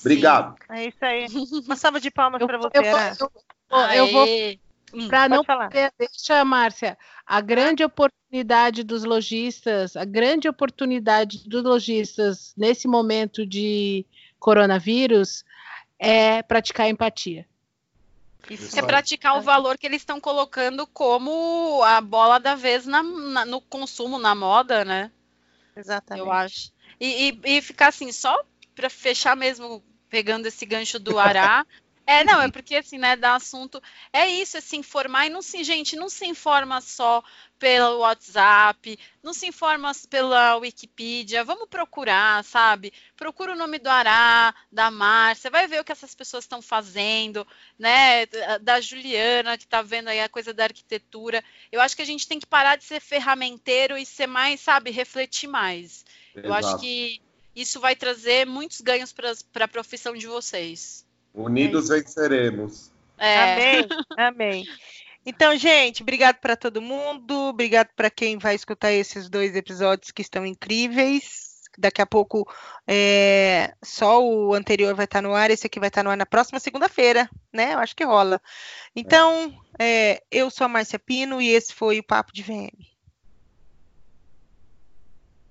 [0.00, 0.56] Obrigado.
[0.68, 1.26] É isso aí.
[1.66, 3.28] Uma salva de palmas Eu, para você, eu, eu,
[3.70, 4.26] vou- eu vou!
[4.94, 5.70] Hum, Para não falar.
[5.70, 13.46] perder, deixa, Márcia, a grande oportunidade dos lojistas, a grande oportunidade dos lojistas nesse momento
[13.46, 14.04] de
[14.38, 15.44] coronavírus
[15.98, 17.46] é praticar empatia.
[18.50, 23.02] Isso é praticar o valor que eles estão colocando como a bola da vez na-
[23.02, 25.10] na- no consumo, na moda, né?
[25.76, 26.26] Exatamente.
[26.26, 26.72] Eu acho.
[27.00, 28.36] E, e- e ficar assim, só
[28.74, 31.64] para fechar mesmo, pegando esse gancho do Ará.
[32.06, 33.80] É, não, é porque assim, né, dá assunto.
[34.12, 37.22] É isso, é se informar e não se, gente, não se informa só
[37.58, 42.92] pelo WhatsApp, não se informa pela Wikipedia, vamos procurar, sabe?
[43.16, 47.46] Procura o nome do Ará, da Márcia, vai ver o que essas pessoas estão fazendo,
[47.78, 48.26] né?
[48.60, 51.42] Da Juliana, que tá vendo aí a coisa da arquitetura.
[51.70, 54.90] Eu acho que a gente tem que parar de ser ferramenteiro e ser mais, sabe,
[54.90, 56.04] refletir mais.
[56.34, 56.82] Eu acho Exato.
[56.82, 57.22] que
[57.54, 61.06] isso vai trazer muitos ganhos para a profissão de vocês.
[61.34, 62.92] Unidos venceremos.
[63.18, 64.66] É, Amém, amém.
[65.24, 70.22] Então, gente, obrigado para todo mundo, obrigado para quem vai escutar esses dois episódios que
[70.22, 71.52] estão incríveis.
[71.78, 72.46] Daqui a pouco
[72.86, 76.26] é, só o anterior vai estar no ar, esse aqui vai estar no ar na
[76.26, 77.72] próxima segunda-feira, né?
[77.72, 78.42] Eu acho que rola.
[78.94, 82.91] Então, é, eu sou a Márcia Pino e esse foi o Papo de VM.